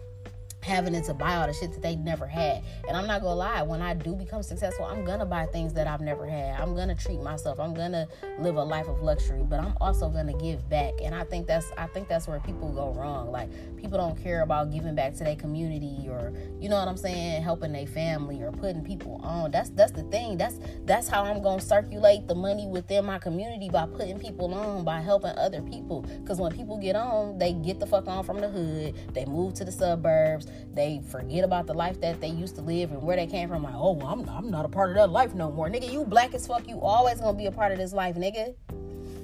having 0.61 0.93
it 0.93 1.05
to 1.05 1.13
buy 1.13 1.35
all 1.35 1.47
the 1.47 1.53
shit 1.53 1.71
that 1.71 1.81
they 1.81 1.95
never 1.95 2.27
had. 2.27 2.63
And 2.87 2.95
I'm 2.95 3.07
not 3.07 3.21
gonna 3.21 3.35
lie, 3.35 3.61
when 3.61 3.81
I 3.81 3.93
do 3.93 4.15
become 4.15 4.43
successful, 4.43 4.85
I'm 4.85 5.05
gonna 5.05 5.25
buy 5.25 5.45
things 5.47 5.73
that 5.73 5.87
I've 5.87 6.01
never 6.01 6.25
had. 6.25 6.59
I'm 6.59 6.75
gonna 6.75 6.95
treat 6.95 7.21
myself. 7.21 7.59
I'm 7.59 7.73
gonna 7.73 8.07
live 8.39 8.55
a 8.55 8.63
life 8.63 8.87
of 8.87 9.01
luxury, 9.01 9.43
but 9.43 9.59
I'm 9.59 9.73
also 9.79 10.09
gonna 10.09 10.37
give 10.37 10.67
back. 10.69 10.93
And 11.01 11.15
I 11.15 11.23
think 11.23 11.47
that's 11.47 11.71
I 11.77 11.87
think 11.87 12.07
that's 12.07 12.27
where 12.27 12.39
people 12.39 12.71
go 12.71 12.91
wrong. 12.91 13.31
Like 13.31 13.49
people 13.77 13.97
don't 13.97 14.21
care 14.21 14.41
about 14.41 14.71
giving 14.71 14.95
back 14.95 15.13
to 15.15 15.23
their 15.23 15.35
community 15.35 16.07
or 16.09 16.33
you 16.59 16.69
know 16.69 16.77
what 16.77 16.87
I'm 16.87 16.97
saying, 16.97 17.41
helping 17.41 17.71
their 17.71 17.87
family 17.87 18.41
or 18.41 18.51
putting 18.51 18.83
people 18.83 19.19
on. 19.23 19.51
That's 19.51 19.69
that's 19.69 19.93
the 19.93 20.03
thing. 20.03 20.37
That's 20.37 20.59
that's 20.85 21.07
how 21.07 21.23
I'm 21.23 21.41
gonna 21.41 21.61
circulate 21.61 22.27
the 22.27 22.35
money 22.35 22.67
within 22.67 23.05
my 23.05 23.19
community 23.19 23.69
by 23.69 23.85
putting 23.85 24.19
people 24.19 24.53
on, 24.53 24.83
by 24.83 24.99
helping 24.99 25.31
other 25.31 25.61
people. 25.61 26.05
Cause 26.27 26.39
when 26.39 26.51
people 26.51 26.77
get 26.77 26.95
on, 26.95 27.37
they 27.37 27.53
get 27.53 27.79
the 27.79 27.87
fuck 27.87 28.07
on 28.07 28.23
from 28.23 28.41
the 28.41 28.49
hood, 28.49 28.95
they 29.13 29.25
move 29.25 29.53
to 29.55 29.65
the 29.65 29.71
suburbs 29.71 30.48
they 30.73 31.01
forget 31.09 31.43
about 31.43 31.67
the 31.67 31.73
life 31.73 31.99
that 32.01 32.21
they 32.21 32.29
used 32.29 32.55
to 32.55 32.61
live 32.61 32.91
and 32.91 33.01
where 33.01 33.15
they 33.15 33.27
came 33.27 33.49
from. 33.49 33.63
Like, 33.63 33.75
oh, 33.75 33.93
well, 33.93 34.07
I'm, 34.07 34.29
I'm 34.29 34.49
not 34.49 34.65
a 34.65 34.69
part 34.69 34.89
of 34.89 34.95
that 34.95 35.09
life 35.09 35.33
no 35.33 35.51
more. 35.51 35.69
Nigga, 35.69 35.91
you 35.91 36.05
black 36.05 36.33
as 36.33 36.47
fuck. 36.47 36.67
You 36.67 36.79
always 36.81 37.19
gonna 37.19 37.37
be 37.37 37.47
a 37.47 37.51
part 37.51 37.71
of 37.71 37.77
this 37.77 37.93
life, 37.93 38.15
nigga. 38.15 38.53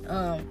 Um, 0.08 0.48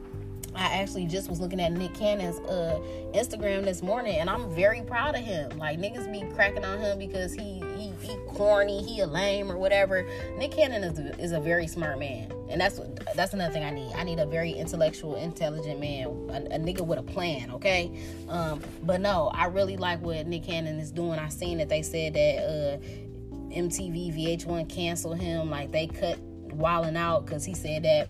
I 0.54 0.80
actually 0.80 1.06
just 1.06 1.28
was 1.28 1.40
looking 1.40 1.60
at 1.60 1.72
Nick 1.72 1.94
Cannon's 1.94 2.38
uh, 2.48 2.78
Instagram 3.12 3.64
this 3.64 3.82
morning, 3.82 4.18
and 4.18 4.30
I'm 4.30 4.54
very 4.54 4.82
proud 4.82 5.16
of 5.16 5.22
him. 5.22 5.58
Like 5.58 5.78
niggas 5.78 6.10
be 6.10 6.22
cracking 6.34 6.64
on 6.64 6.78
him 6.78 6.98
because 6.98 7.34
he 7.34 7.63
he, 7.84 8.06
he 8.06 8.16
corny, 8.28 8.82
he 8.82 9.00
a 9.00 9.06
lame 9.06 9.50
or 9.50 9.58
whatever. 9.58 10.06
Nick 10.38 10.52
Cannon 10.52 10.84
is 10.84 10.98
a, 10.98 11.20
is 11.20 11.32
a 11.32 11.40
very 11.40 11.66
smart 11.66 11.98
man, 11.98 12.32
and 12.48 12.60
that's 12.60 12.80
that's 13.14 13.34
another 13.34 13.52
thing 13.52 13.64
I 13.64 13.70
need. 13.70 13.92
I 13.94 14.04
need 14.04 14.18
a 14.18 14.26
very 14.26 14.52
intellectual, 14.52 15.16
intelligent 15.16 15.80
man, 15.80 16.06
a, 16.30 16.54
a 16.54 16.58
nigga 16.58 16.80
with 16.80 16.98
a 16.98 17.02
plan. 17.02 17.50
Okay, 17.52 17.92
um, 18.28 18.62
but 18.82 19.00
no, 19.00 19.30
I 19.34 19.46
really 19.46 19.76
like 19.76 20.00
what 20.00 20.26
Nick 20.26 20.44
Cannon 20.44 20.78
is 20.78 20.90
doing. 20.90 21.18
I 21.18 21.28
seen 21.28 21.58
that 21.58 21.68
they 21.68 21.82
said 21.82 22.14
that 22.14 22.38
uh, 22.38 23.54
MTV 23.54 24.38
VH1 24.38 24.68
canceled 24.68 25.18
him, 25.18 25.50
like 25.50 25.72
they 25.72 25.86
cut 25.86 26.18
Wild 26.20 26.86
'N 26.86 26.96
Out 26.96 27.26
because 27.26 27.44
he 27.44 27.54
said 27.54 27.84
that 27.84 28.08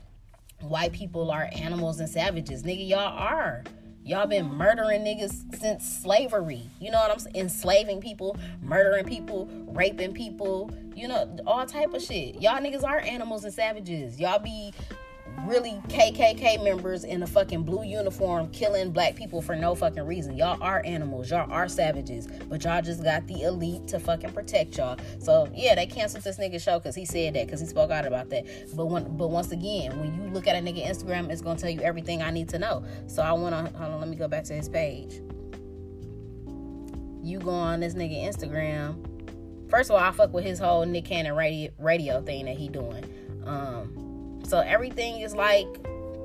white 0.60 0.92
people 0.92 1.30
are 1.30 1.48
animals 1.52 2.00
and 2.00 2.08
savages. 2.08 2.62
Nigga, 2.62 2.88
y'all 2.88 3.00
are. 3.00 3.64
Y'all 4.06 4.26
been 4.26 4.52
murdering 4.52 5.02
niggas 5.02 5.58
since 5.58 5.82
slavery. 6.02 6.68
You 6.78 6.90
know 6.90 6.98
what 6.98 7.10
I'm 7.10 7.18
saying? 7.18 7.36
Enslaving 7.36 8.02
people, 8.02 8.36
murdering 8.60 9.06
people, 9.06 9.48
raping 9.66 10.12
people, 10.12 10.70
you 10.94 11.08
know, 11.08 11.34
all 11.46 11.64
type 11.64 11.94
of 11.94 12.02
shit. 12.02 12.40
Y'all 12.40 12.60
niggas 12.60 12.84
are 12.84 12.98
animals 12.98 13.44
and 13.44 13.54
savages. 13.54 14.20
Y'all 14.20 14.38
be 14.38 14.74
really 15.46 15.72
KKK 15.88 16.62
members 16.62 17.04
in 17.04 17.22
a 17.22 17.26
fucking 17.26 17.64
blue 17.64 17.84
uniform 17.84 18.48
killing 18.50 18.90
black 18.90 19.14
people 19.14 19.42
for 19.42 19.54
no 19.54 19.74
fucking 19.74 20.02
reason. 20.02 20.36
Y'all 20.36 20.62
are 20.62 20.82
animals. 20.84 21.30
Y'all 21.30 21.50
are 21.50 21.68
savages. 21.68 22.26
But 22.48 22.64
y'all 22.64 22.82
just 22.82 23.02
got 23.02 23.26
the 23.26 23.42
elite 23.42 23.86
to 23.88 23.98
fucking 23.98 24.32
protect 24.32 24.76
y'all. 24.76 24.96
So 25.18 25.48
yeah, 25.54 25.74
they 25.74 25.86
canceled 25.86 26.24
this 26.24 26.38
nigga 26.38 26.60
show 26.60 26.78
because 26.78 26.94
he 26.94 27.04
said 27.04 27.34
that 27.34 27.46
because 27.46 27.60
he 27.60 27.66
spoke 27.66 27.90
out 27.90 28.06
about 28.06 28.30
that. 28.30 28.46
But 28.74 28.86
when 28.86 29.16
but 29.16 29.28
once 29.28 29.52
again, 29.52 29.98
when 30.00 30.14
you 30.14 30.30
look 30.30 30.46
at 30.46 30.56
a 30.56 30.60
nigga 30.60 30.86
Instagram, 30.86 31.30
it's 31.30 31.42
gonna 31.42 31.58
tell 31.58 31.70
you 31.70 31.80
everything 31.80 32.22
I 32.22 32.30
need 32.30 32.48
to 32.50 32.58
know. 32.58 32.84
So 33.06 33.22
I 33.22 33.32
wanna 33.32 33.70
hold 33.76 33.92
on, 33.92 34.00
let 34.00 34.08
me 34.08 34.16
go 34.16 34.28
back 34.28 34.44
to 34.44 34.54
his 34.54 34.68
page. 34.68 35.20
You 37.22 37.38
go 37.38 37.50
on 37.50 37.80
this 37.80 37.94
nigga 37.94 38.24
Instagram. 38.24 39.10
First 39.70 39.90
of 39.90 39.96
all, 39.96 40.02
I 40.02 40.10
fuck 40.12 40.32
with 40.32 40.44
his 40.44 40.58
whole 40.58 40.84
Nick 40.84 41.06
Cannon 41.06 41.34
radio, 41.34 41.70
radio 41.78 42.22
thing 42.22 42.44
that 42.44 42.56
he 42.56 42.68
doing. 42.68 43.04
Um, 43.44 44.13
so 44.44 44.60
everything 44.60 45.20
is 45.20 45.34
like 45.34 45.66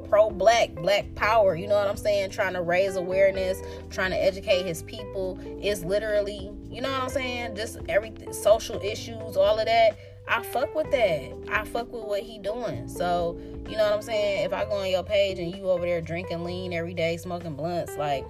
pro 0.10 0.29
black, 0.29 0.73
black 0.75 1.13
power, 1.15 1.55
you 1.55 1.67
know 1.67 1.75
what 1.75 1.88
I'm 1.88 1.97
saying? 1.97 2.32
Trying 2.32 2.53
to 2.53 2.62
raise 2.62 2.95
awareness, 2.95 3.62
trying 3.89 4.12
to 4.12 4.17
educate 4.17 4.65
his 4.65 4.82
people. 4.84 5.39
It's 5.62 5.84
literally, 5.84 6.51
you 6.69 6.82
know 6.82 6.91
what 6.91 7.03
I'm 7.03 7.10
saying? 7.10 7.55
Just 7.55 7.77
everything, 7.88 8.34
social 8.34 8.82
issues, 8.82 9.38
all 9.38 9.60
of 9.60 9.65
that. 9.65 9.97
I 10.27 10.43
fuck 10.43 10.75
with 10.75 10.91
that. 10.91 11.32
I 11.51 11.65
fuck 11.65 11.91
with 11.91 12.03
what 12.03 12.21
he 12.21 12.38
doing. 12.38 12.88
So, 12.88 13.39
you 13.67 13.77
know 13.77 13.84
what 13.84 13.93
I'm 13.93 14.01
saying? 14.01 14.45
If 14.45 14.53
I 14.53 14.65
go 14.65 14.73
on 14.73 14.89
your 14.89 15.03
page 15.03 15.39
and 15.39 15.55
you 15.55 15.69
over 15.69 15.86
there 15.86 16.01
drinking 16.01 16.43
lean 16.43 16.73
every 16.73 16.93
day, 16.93 17.17
smoking 17.17 17.55
blunts, 17.55 17.95
like, 17.97 18.25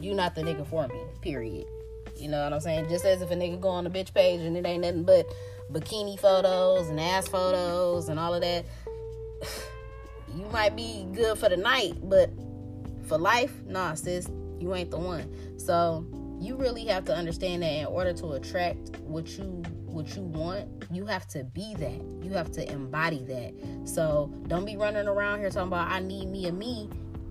you 0.00 0.14
not 0.14 0.34
the 0.34 0.42
nigga 0.42 0.66
for 0.66 0.88
me, 0.88 1.00
period. 1.20 1.66
You 2.16 2.28
know 2.28 2.42
what 2.42 2.52
I'm 2.52 2.60
saying? 2.60 2.88
Just 2.88 3.04
as 3.04 3.20
if 3.22 3.30
a 3.30 3.34
nigga 3.34 3.60
go 3.60 3.68
on 3.68 3.84
the 3.84 3.90
bitch 3.90 4.14
page 4.14 4.40
and 4.40 4.56
it 4.56 4.64
ain't 4.64 4.82
nothing 4.82 5.04
but 5.04 5.26
bikini 5.72 6.18
photos 6.18 6.88
and 6.88 6.98
ass 6.98 7.28
photos 7.28 8.08
and 8.08 8.18
all 8.18 8.34
of 8.34 8.40
that 8.40 8.64
you 10.36 10.46
might 10.46 10.76
be 10.76 11.06
good 11.12 11.38
for 11.38 11.48
the 11.48 11.56
night, 11.56 11.94
but 12.02 12.30
for 13.06 13.18
life, 13.18 13.52
nah, 13.66 13.94
sis, 13.94 14.28
you 14.58 14.74
ain't 14.74 14.90
the 14.90 14.98
one. 14.98 15.58
So 15.58 16.06
you 16.40 16.56
really 16.56 16.84
have 16.86 17.04
to 17.06 17.14
understand 17.14 17.62
that 17.62 17.72
in 17.72 17.86
order 17.86 18.12
to 18.14 18.32
attract 18.32 18.96
what 19.00 19.36
you 19.36 19.62
what 19.86 20.14
you 20.14 20.22
want, 20.22 20.68
you 20.90 21.04
have 21.06 21.26
to 21.28 21.44
be 21.44 21.74
that. 21.74 22.00
You 22.22 22.30
have 22.32 22.50
to 22.52 22.72
embody 22.72 23.24
that. 23.24 23.88
So 23.88 24.32
don't 24.46 24.64
be 24.64 24.76
running 24.76 25.08
around 25.08 25.40
here 25.40 25.50
talking 25.50 25.68
about 25.68 25.90
I 25.90 26.00
need 26.00 26.28
me 26.28 26.46
a 26.46 26.52
me 26.52 26.88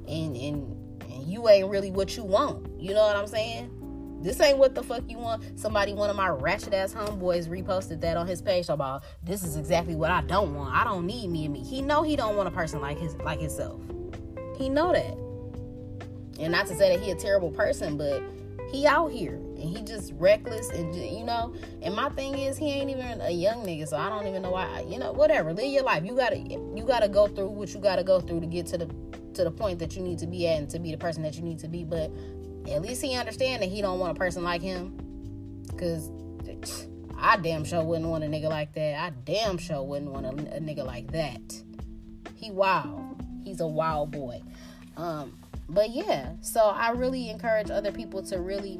and 0.07 0.35
and, 0.35 1.03
and 1.03 1.23
you 1.23 1.47
ain't 1.49 1.69
really 1.69 1.91
what 1.91 2.17
you 2.17 2.23
want. 2.23 2.67
You 2.79 2.93
know 2.93 3.05
what 3.05 3.15
I'm 3.15 3.27
saying? 3.27 3.78
This 4.21 4.39
ain't 4.41 4.57
what 4.57 4.75
the 4.75 4.83
fuck 4.83 5.03
you 5.07 5.17
want. 5.17 5.59
Somebody, 5.59 5.93
one 5.93 6.09
of 6.09 6.15
my 6.15 6.29
ratchet 6.29 6.73
ass 6.73 6.93
homeboys 6.93 7.47
reposted 7.47 8.01
that 8.01 8.17
on 8.17 8.27
his 8.27 8.41
page 8.41 8.69
about 8.69 9.03
this 9.23 9.43
is 9.43 9.55
exactly 9.55 9.95
what 9.95 10.11
I 10.11 10.21
don't 10.21 10.55
want. 10.55 10.75
I 10.75 10.83
don't 10.83 11.05
need 11.05 11.29
me 11.29 11.45
and 11.45 11.53
me. 11.53 11.63
He 11.63 11.81
know 11.81 12.03
he 12.03 12.15
don't 12.15 12.35
want 12.35 12.47
a 12.47 12.51
person 12.51 12.81
like 12.81 12.97
his 12.97 13.15
like 13.17 13.39
himself. 13.39 13.81
He 14.57 14.69
know 14.69 14.91
that. 14.91 15.17
And 16.39 16.51
not 16.51 16.67
to 16.67 16.75
say 16.75 16.95
that 16.95 17.03
he 17.03 17.11
a 17.11 17.15
terrible 17.15 17.51
person, 17.51 17.97
but 17.97 18.21
he 18.71 18.85
out 18.85 19.11
here 19.11 19.33
and 19.33 19.63
he 19.63 19.81
just 19.81 20.13
reckless 20.15 20.69
and 20.69 20.95
you 20.95 21.23
know. 21.23 21.53
And 21.81 21.95
my 21.95 22.09
thing 22.09 22.37
is, 22.37 22.57
he 22.57 22.71
ain't 22.71 22.89
even 22.89 23.21
a 23.21 23.31
young 23.31 23.65
nigga, 23.65 23.87
so 23.87 23.97
I 23.97 24.09
don't 24.09 24.27
even 24.27 24.41
know 24.41 24.51
why. 24.51 24.85
You 24.87 24.99
know, 24.99 25.11
whatever. 25.11 25.53
Live 25.53 25.65
your 25.65 25.83
life. 25.83 26.03
You 26.05 26.15
gotta 26.15 26.37
you 26.37 26.83
gotta 26.85 27.09
go 27.09 27.27
through 27.27 27.49
what 27.49 27.73
you 27.73 27.79
gotta 27.79 28.03
go 28.03 28.19
through 28.19 28.41
to 28.41 28.47
get 28.47 28.65
to 28.67 28.77
the 28.77 28.85
to 29.33 29.43
the 29.43 29.51
point 29.51 29.79
that 29.79 29.95
you 29.95 30.01
need 30.01 30.19
to 30.19 30.27
be 30.27 30.47
at 30.47 30.59
and 30.59 30.69
to 30.69 30.79
be 30.79 30.91
the 30.91 30.97
person 30.97 31.23
that 31.23 31.35
you 31.35 31.41
need 31.41 31.59
to 31.59 31.67
be. 31.67 31.83
But 31.83 32.11
at 32.67 32.81
least 32.81 33.01
he 33.01 33.15
understand 33.15 33.61
that 33.61 33.69
he 33.69 33.81
don't 33.81 33.99
want 33.99 34.15
a 34.15 34.19
person 34.19 34.43
like 34.43 34.61
him, 34.61 34.97
cause. 35.77 36.09
I 37.21 37.35
damn 37.35 37.65
sure 37.65 37.83
wouldn't 37.83 38.07
want 38.07 38.23
a 38.23 38.27
nigga 38.27 38.47
like 38.47 38.73
that. 38.75 38.97
I 38.97 39.09
damn 39.25 39.57
sure 39.57 39.83
wouldn't 39.83 40.09
want 40.09 40.25
a, 40.25 40.29
a 40.29 40.59
nigga 40.61 40.85
like 40.85 41.11
that. 41.11 41.41
He 42.35 42.49
wild. 42.49 43.21
He's 43.43 43.59
a 43.59 43.67
wild 43.67 44.11
boy. 44.11 44.41
Um, 44.95 45.37
but 45.67 45.89
yeah, 45.89 46.33
so 46.41 46.61
I 46.61 46.91
really 46.91 47.29
encourage 47.29 47.69
other 47.69 47.91
people 47.91 48.23
to 48.23 48.39
really 48.39 48.79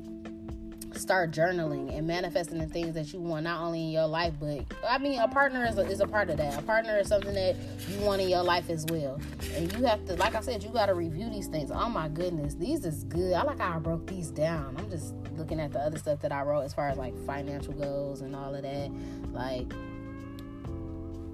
start 1.00 1.32
journaling 1.32 1.96
and 1.98 2.06
manifesting 2.06 2.60
the 2.60 2.68
things 2.68 2.94
that 2.94 3.12
you 3.14 3.20
want 3.20 3.44
not 3.44 3.62
only 3.62 3.86
in 3.86 3.92
your 3.92 4.08
life 4.08 4.34
but 4.40 4.64
i 4.88 4.98
mean 4.98 5.20
a 5.20 5.28
partner 5.28 5.66
is 5.66 5.78
a, 5.78 5.82
is 5.82 6.00
a 6.00 6.08
part 6.08 6.30
of 6.30 6.38
that. 6.38 6.58
A 6.60 6.62
partner 6.62 6.98
is 6.98 7.08
something 7.08 7.34
that 7.34 7.56
you 7.88 8.00
want 8.02 8.22
in 8.22 8.30
your 8.30 8.44
life 8.44 8.70
as 8.70 8.86
well. 8.88 9.20
And 9.54 9.72
you 9.74 9.86
have 9.86 10.06
to 10.06 10.16
like 10.16 10.36
i 10.36 10.42
said 10.42 10.64
you 10.64 10.70
got 10.70 10.88
to 10.88 10.94
review 10.94 11.30
these 11.30 11.48
things. 11.48 11.72
Oh 11.72 11.90
my 11.90 12.08
goodness 12.10 12.56
these 12.56 12.86
is 12.86 13.04
good. 13.06 13.34
I 13.34 13.44
like 13.44 13.60
how 13.60 13.76
i 13.76 13.80
broke 13.80 14.06
these 14.08 14.30
down. 14.30 14.76
I'm 14.78 14.90
just 14.90 15.14
looking 15.38 15.60
at 15.60 15.72
the 15.72 15.80
other 15.80 15.98
stuff 15.98 16.20
that 16.22 16.32
i 16.32 16.42
wrote 16.42 16.62
as 16.62 16.74
far 16.74 16.90
as 16.90 16.98
like 16.98 17.18
financial 17.26 17.74
goals 17.74 18.22
and 18.22 18.36
all 18.36 18.54
of 18.54 18.64
that. 18.64 18.92
Like 19.32 19.72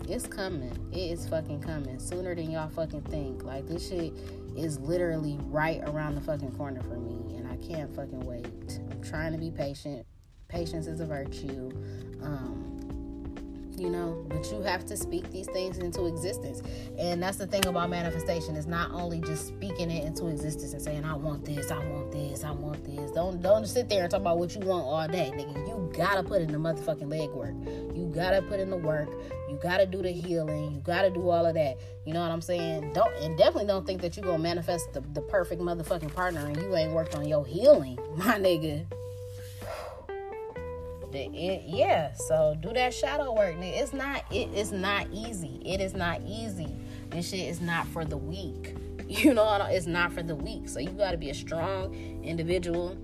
it's 0.08 0.28
coming. 0.28 0.78
It 0.92 1.12
is 1.12 1.28
fucking 1.28 1.62
coming. 1.62 2.00
Sooner 2.00 2.36
than 2.36 2.52
y'all 2.52 2.70
fucking 2.70 3.02
think. 3.04 3.44
Like 3.44 3.68
this 3.68 3.90
shit 3.90 4.14
is 4.56 4.80
literally 4.80 5.38
right 5.44 5.82
around 5.86 6.16
the 6.16 6.22
fucking 6.22 6.52
corner 6.52 6.82
for 6.82 6.98
me, 6.98 7.36
and 7.36 7.48
I 7.48 7.58
can't 7.58 7.94
fucking 7.96 8.22
wait. 8.22 8.80
I'm 8.92 9.02
trying 9.02 9.32
to 9.32 9.38
be 9.38 9.52
patient. 9.52 10.06
Patience 10.48 10.88
is 10.88 11.00
a 11.00 11.06
virtue. 11.06 11.72
Um, 12.22 12.76
you 13.78 13.90
know 13.90 14.26
but 14.30 14.50
you 14.52 14.62
have 14.62 14.86
to 14.86 14.96
speak 14.96 15.30
these 15.32 15.48
things 15.48 15.78
into 15.78 16.06
existence 16.06 16.62
and 16.98 17.22
that's 17.22 17.38
the 17.38 17.48
thing 17.48 17.66
about 17.66 17.90
manifestation 17.90 18.56
is 18.56 18.66
not 18.66 18.92
only 18.92 19.20
just 19.22 19.48
speaking 19.48 19.92
it 19.92 20.06
into 20.06 20.28
existence 20.28 20.74
and 20.74 20.82
saying 20.82 21.04
i 21.04 21.14
want 21.14 21.44
this 21.44 21.72
i 21.72 21.78
want 21.78 22.12
this 22.12 22.44
i 22.44 22.52
want 22.52 22.84
this 22.86 23.12
don't 23.12 23.42
don't 23.42 23.68
sit 23.68 23.90
there 23.90 24.04
and 24.04 24.12
talk 24.12 24.22
about 24.22 24.38
what 24.38 24.54
you 24.56 24.62
want 24.62 24.86
all 24.86 25.08
day 25.08 25.32
nigga 25.36 25.68
you 25.68 25.92
gotta 25.96 26.24
put 26.24 26.42
in 26.42 26.52
the 26.52 26.58
motherfucking 26.58 27.08
legwork 27.08 27.85
gotta 28.16 28.42
put 28.42 28.60
in 28.60 28.70
the 28.70 28.78
work. 28.78 29.10
You 29.50 29.60
gotta 29.62 29.86
do 29.86 30.02
the 30.02 30.12
healing. 30.12 30.74
You 30.74 30.80
gotta 30.80 31.10
do 31.10 31.30
all 31.30 31.46
of 31.46 31.54
that. 31.56 31.78
You 32.06 32.14
know 32.14 32.22
what 32.22 32.32
i'm 32.32 32.42
saying? 32.42 32.94
Don't 32.94 33.14
and 33.18 33.38
definitely 33.38 33.68
don't 33.68 33.86
think 33.86 34.02
that 34.02 34.16
you're 34.16 34.26
gonna 34.26 34.42
manifest 34.42 34.94
the, 34.94 35.02
the 35.14 35.22
perfect 35.22 35.62
motherfucking 35.62 36.14
partner 36.14 36.46
and 36.46 36.58
you 36.58 36.76
ain't 36.76 36.94
worked 36.94 37.16
on 37.16 37.28
your 37.28 37.46
healing 37.46 38.00
my 38.16 38.40
nigga. 38.40 38.86
It, 41.18 41.64
yeah 41.66 42.14
so 42.14 42.58
do 42.60 42.74
that 42.74 42.94
shadow 42.94 43.34
work 43.34 43.56
it's 43.60 43.94
not 43.94 44.26
it 44.32 44.50
is 44.54 44.72
not 44.72 45.08
easy. 45.12 45.62
It 45.66 45.80
is 45.80 45.94
not 45.94 46.22
easy. 46.28 46.76
This 47.10 47.30
shit 47.30 47.48
is 47.48 47.62
not 47.62 47.88
for 47.88 48.06
the 48.06 48.18
weak. 48.18 48.76
You 49.08 49.36
know 49.36 49.68
it's 49.70 49.86
not 49.86 50.14
for 50.14 50.24
the 50.24 50.36
weak. 50.36 50.68
So 50.68 50.80
you 50.80 50.90
got 50.90 51.12
to 51.12 51.18
be 51.18 51.30
a 51.30 51.34
strong 51.36 51.94
individual 52.24 52.98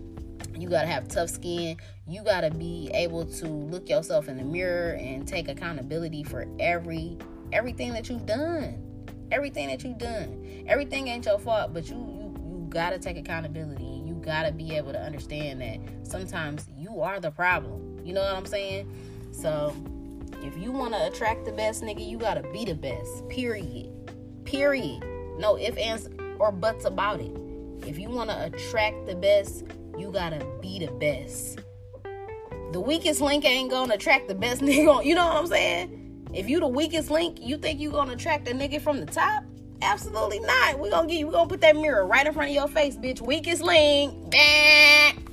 you 0.57 0.69
got 0.69 0.81
to 0.81 0.87
have 0.87 1.07
tough 1.07 1.29
skin 1.29 1.77
you 2.07 2.23
got 2.23 2.41
to 2.41 2.51
be 2.51 2.89
able 2.93 3.25
to 3.25 3.47
look 3.47 3.89
yourself 3.89 4.27
in 4.27 4.37
the 4.37 4.43
mirror 4.43 4.93
and 4.93 5.27
take 5.27 5.47
accountability 5.47 6.23
for 6.23 6.45
every 6.59 7.17
everything 7.53 7.93
that 7.93 8.09
you've 8.09 8.25
done 8.25 8.81
everything 9.31 9.67
that 9.67 9.83
you've 9.83 9.97
done 9.97 10.63
everything 10.67 11.07
ain't 11.07 11.25
your 11.25 11.39
fault 11.39 11.73
but 11.73 11.87
you 11.87 11.95
you, 11.95 12.35
you 12.49 12.65
got 12.69 12.91
to 12.91 12.99
take 12.99 13.17
accountability 13.17 14.01
you 14.05 14.13
got 14.15 14.43
to 14.43 14.51
be 14.51 14.75
able 14.75 14.91
to 14.91 15.01
understand 15.01 15.61
that 15.61 15.79
sometimes 16.03 16.67
you 16.77 17.01
are 17.01 17.19
the 17.19 17.31
problem 17.31 17.91
you 18.03 18.13
know 18.13 18.21
what 18.21 18.35
I'm 18.35 18.45
saying? 18.45 18.91
So 19.31 19.75
if 20.43 20.57
you 20.57 20.71
want 20.71 20.93
to 20.93 21.07
attract 21.07 21.45
the 21.45 21.51
best 21.51 21.83
nigga, 21.83 22.07
you 22.07 22.17
gotta 22.17 22.43
be 22.51 22.65
the 22.65 22.75
best. 22.75 23.27
Period. 23.29 23.89
Period. 24.45 25.03
No 25.37 25.57
ifs, 25.57 25.77
ands, 25.77 26.09
or 26.39 26.51
buts 26.51 26.85
about 26.85 27.19
it. 27.19 27.31
If 27.85 27.97
you 27.97 28.09
want 28.09 28.29
to 28.29 28.45
attract 28.45 29.07
the 29.07 29.15
best, 29.15 29.63
you 29.97 30.11
gotta 30.11 30.45
be 30.61 30.79
the 30.79 30.91
best. 30.93 31.59
The 32.71 32.79
weakest 32.79 33.21
link 33.21 33.45
ain't 33.45 33.69
gonna 33.69 33.95
attract 33.95 34.27
the 34.27 34.35
best 34.35 34.61
nigga. 34.61 35.03
You 35.05 35.15
know 35.15 35.27
what 35.27 35.37
I'm 35.37 35.47
saying? 35.47 36.29
If 36.33 36.47
you 36.47 36.59
the 36.59 36.67
weakest 36.67 37.11
link, 37.11 37.39
you 37.41 37.57
think 37.57 37.79
you 37.79 37.91
gonna 37.91 38.13
attract 38.13 38.47
a 38.47 38.51
nigga 38.51 38.81
from 38.81 38.99
the 38.99 39.05
top? 39.05 39.43
Absolutely 39.81 40.39
not. 40.39 40.79
We 40.79 40.89
gonna 40.89 41.07
get 41.07 41.17
you. 41.17 41.27
We 41.27 41.33
gonna 41.33 41.49
put 41.49 41.61
that 41.61 41.75
mirror 41.75 42.05
right 42.05 42.25
in 42.25 42.33
front 42.33 42.49
of 42.49 42.55
your 42.55 42.67
face, 42.67 42.95
bitch. 42.95 43.19
Weakest 43.19 43.61
link. 43.61 44.31
Bah 44.31 45.31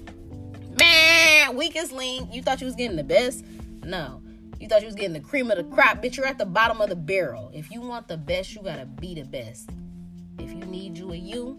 man, 0.78 1.56
weakest 1.56 1.92
link. 1.92 2.32
You 2.32 2.42
thought 2.42 2.60
you 2.60 2.66
was 2.66 2.74
getting 2.74 2.96
the 2.96 3.04
best? 3.04 3.44
No. 3.84 4.22
You 4.60 4.68
thought 4.68 4.80
you 4.80 4.86
was 4.86 4.94
getting 4.94 5.12
the 5.12 5.20
cream 5.20 5.50
of 5.50 5.56
the 5.56 5.64
crop, 5.64 6.02
bitch. 6.02 6.16
You're 6.16 6.26
at 6.26 6.38
the 6.38 6.46
bottom 6.46 6.80
of 6.80 6.88
the 6.88 6.96
barrel. 6.96 7.50
If 7.54 7.70
you 7.70 7.80
want 7.80 8.08
the 8.08 8.16
best, 8.16 8.54
you 8.54 8.62
gotta 8.62 8.86
be 8.86 9.14
the 9.14 9.22
best. 9.22 9.70
If 10.38 10.50
you 10.50 10.64
need 10.64 10.98
you 10.98 11.12
a 11.12 11.16
you, 11.16 11.56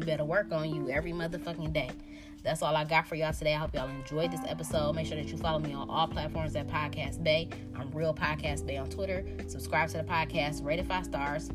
you 0.00 0.06
better 0.06 0.24
work 0.24 0.50
on 0.50 0.74
you 0.74 0.88
every 0.90 1.12
motherfucking 1.12 1.72
day. 1.72 1.90
That's 2.42 2.62
all 2.62 2.74
I 2.74 2.84
got 2.84 3.06
for 3.06 3.16
y'all 3.16 3.34
today. 3.34 3.54
I 3.54 3.58
hope 3.58 3.74
y'all 3.74 3.88
enjoyed 3.88 4.32
this 4.32 4.40
episode. 4.48 4.94
Make 4.94 5.06
sure 5.06 5.16
that 5.16 5.30
you 5.30 5.36
follow 5.36 5.58
me 5.58 5.74
on 5.74 5.90
all 5.90 6.08
platforms 6.08 6.56
at 6.56 6.66
Podcast 6.68 7.22
Bay. 7.22 7.50
I'm 7.76 7.90
Real 7.90 8.14
Podcast 8.14 8.66
Bay 8.66 8.78
on 8.78 8.88
Twitter. 8.88 9.24
Subscribe 9.46 9.90
to 9.90 9.98
the 9.98 10.04
podcast, 10.04 10.64
rate 10.64 10.78
it 10.78 10.86
five 10.86 11.04
stars. 11.04 11.50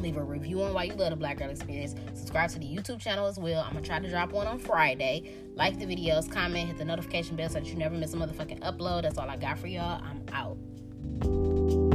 Leave 0.00 0.16
a 0.16 0.22
review 0.22 0.62
on 0.62 0.72
why 0.72 0.84
you 0.84 0.94
love 0.94 1.10
the 1.10 1.16
Black 1.16 1.38
Girl 1.38 1.50
Experience. 1.50 1.94
Subscribe 2.14 2.50
to 2.50 2.58
the 2.58 2.66
YouTube 2.66 2.98
channel 2.98 3.26
as 3.26 3.38
well. 3.38 3.62
I'm 3.62 3.74
gonna 3.74 3.84
try 3.84 3.98
to 3.98 4.08
drop 4.08 4.32
one 4.32 4.46
on 4.46 4.58
Friday. 4.58 5.34
Like 5.54 5.78
the 5.78 5.86
videos, 5.86 6.30
comment, 6.30 6.68
hit 6.68 6.78
the 6.78 6.84
notification 6.84 7.36
bell 7.36 7.48
so 7.48 7.54
that 7.54 7.66
you 7.66 7.76
never 7.76 7.94
miss 7.94 8.14
a 8.14 8.16
motherfucking 8.16 8.60
upload. 8.60 9.02
That's 9.02 9.18
all 9.18 9.28
I 9.28 9.36
got 9.36 9.58
for 9.58 9.68
y'all. 9.68 10.02
I'm 10.02 10.22
out. 10.32 11.85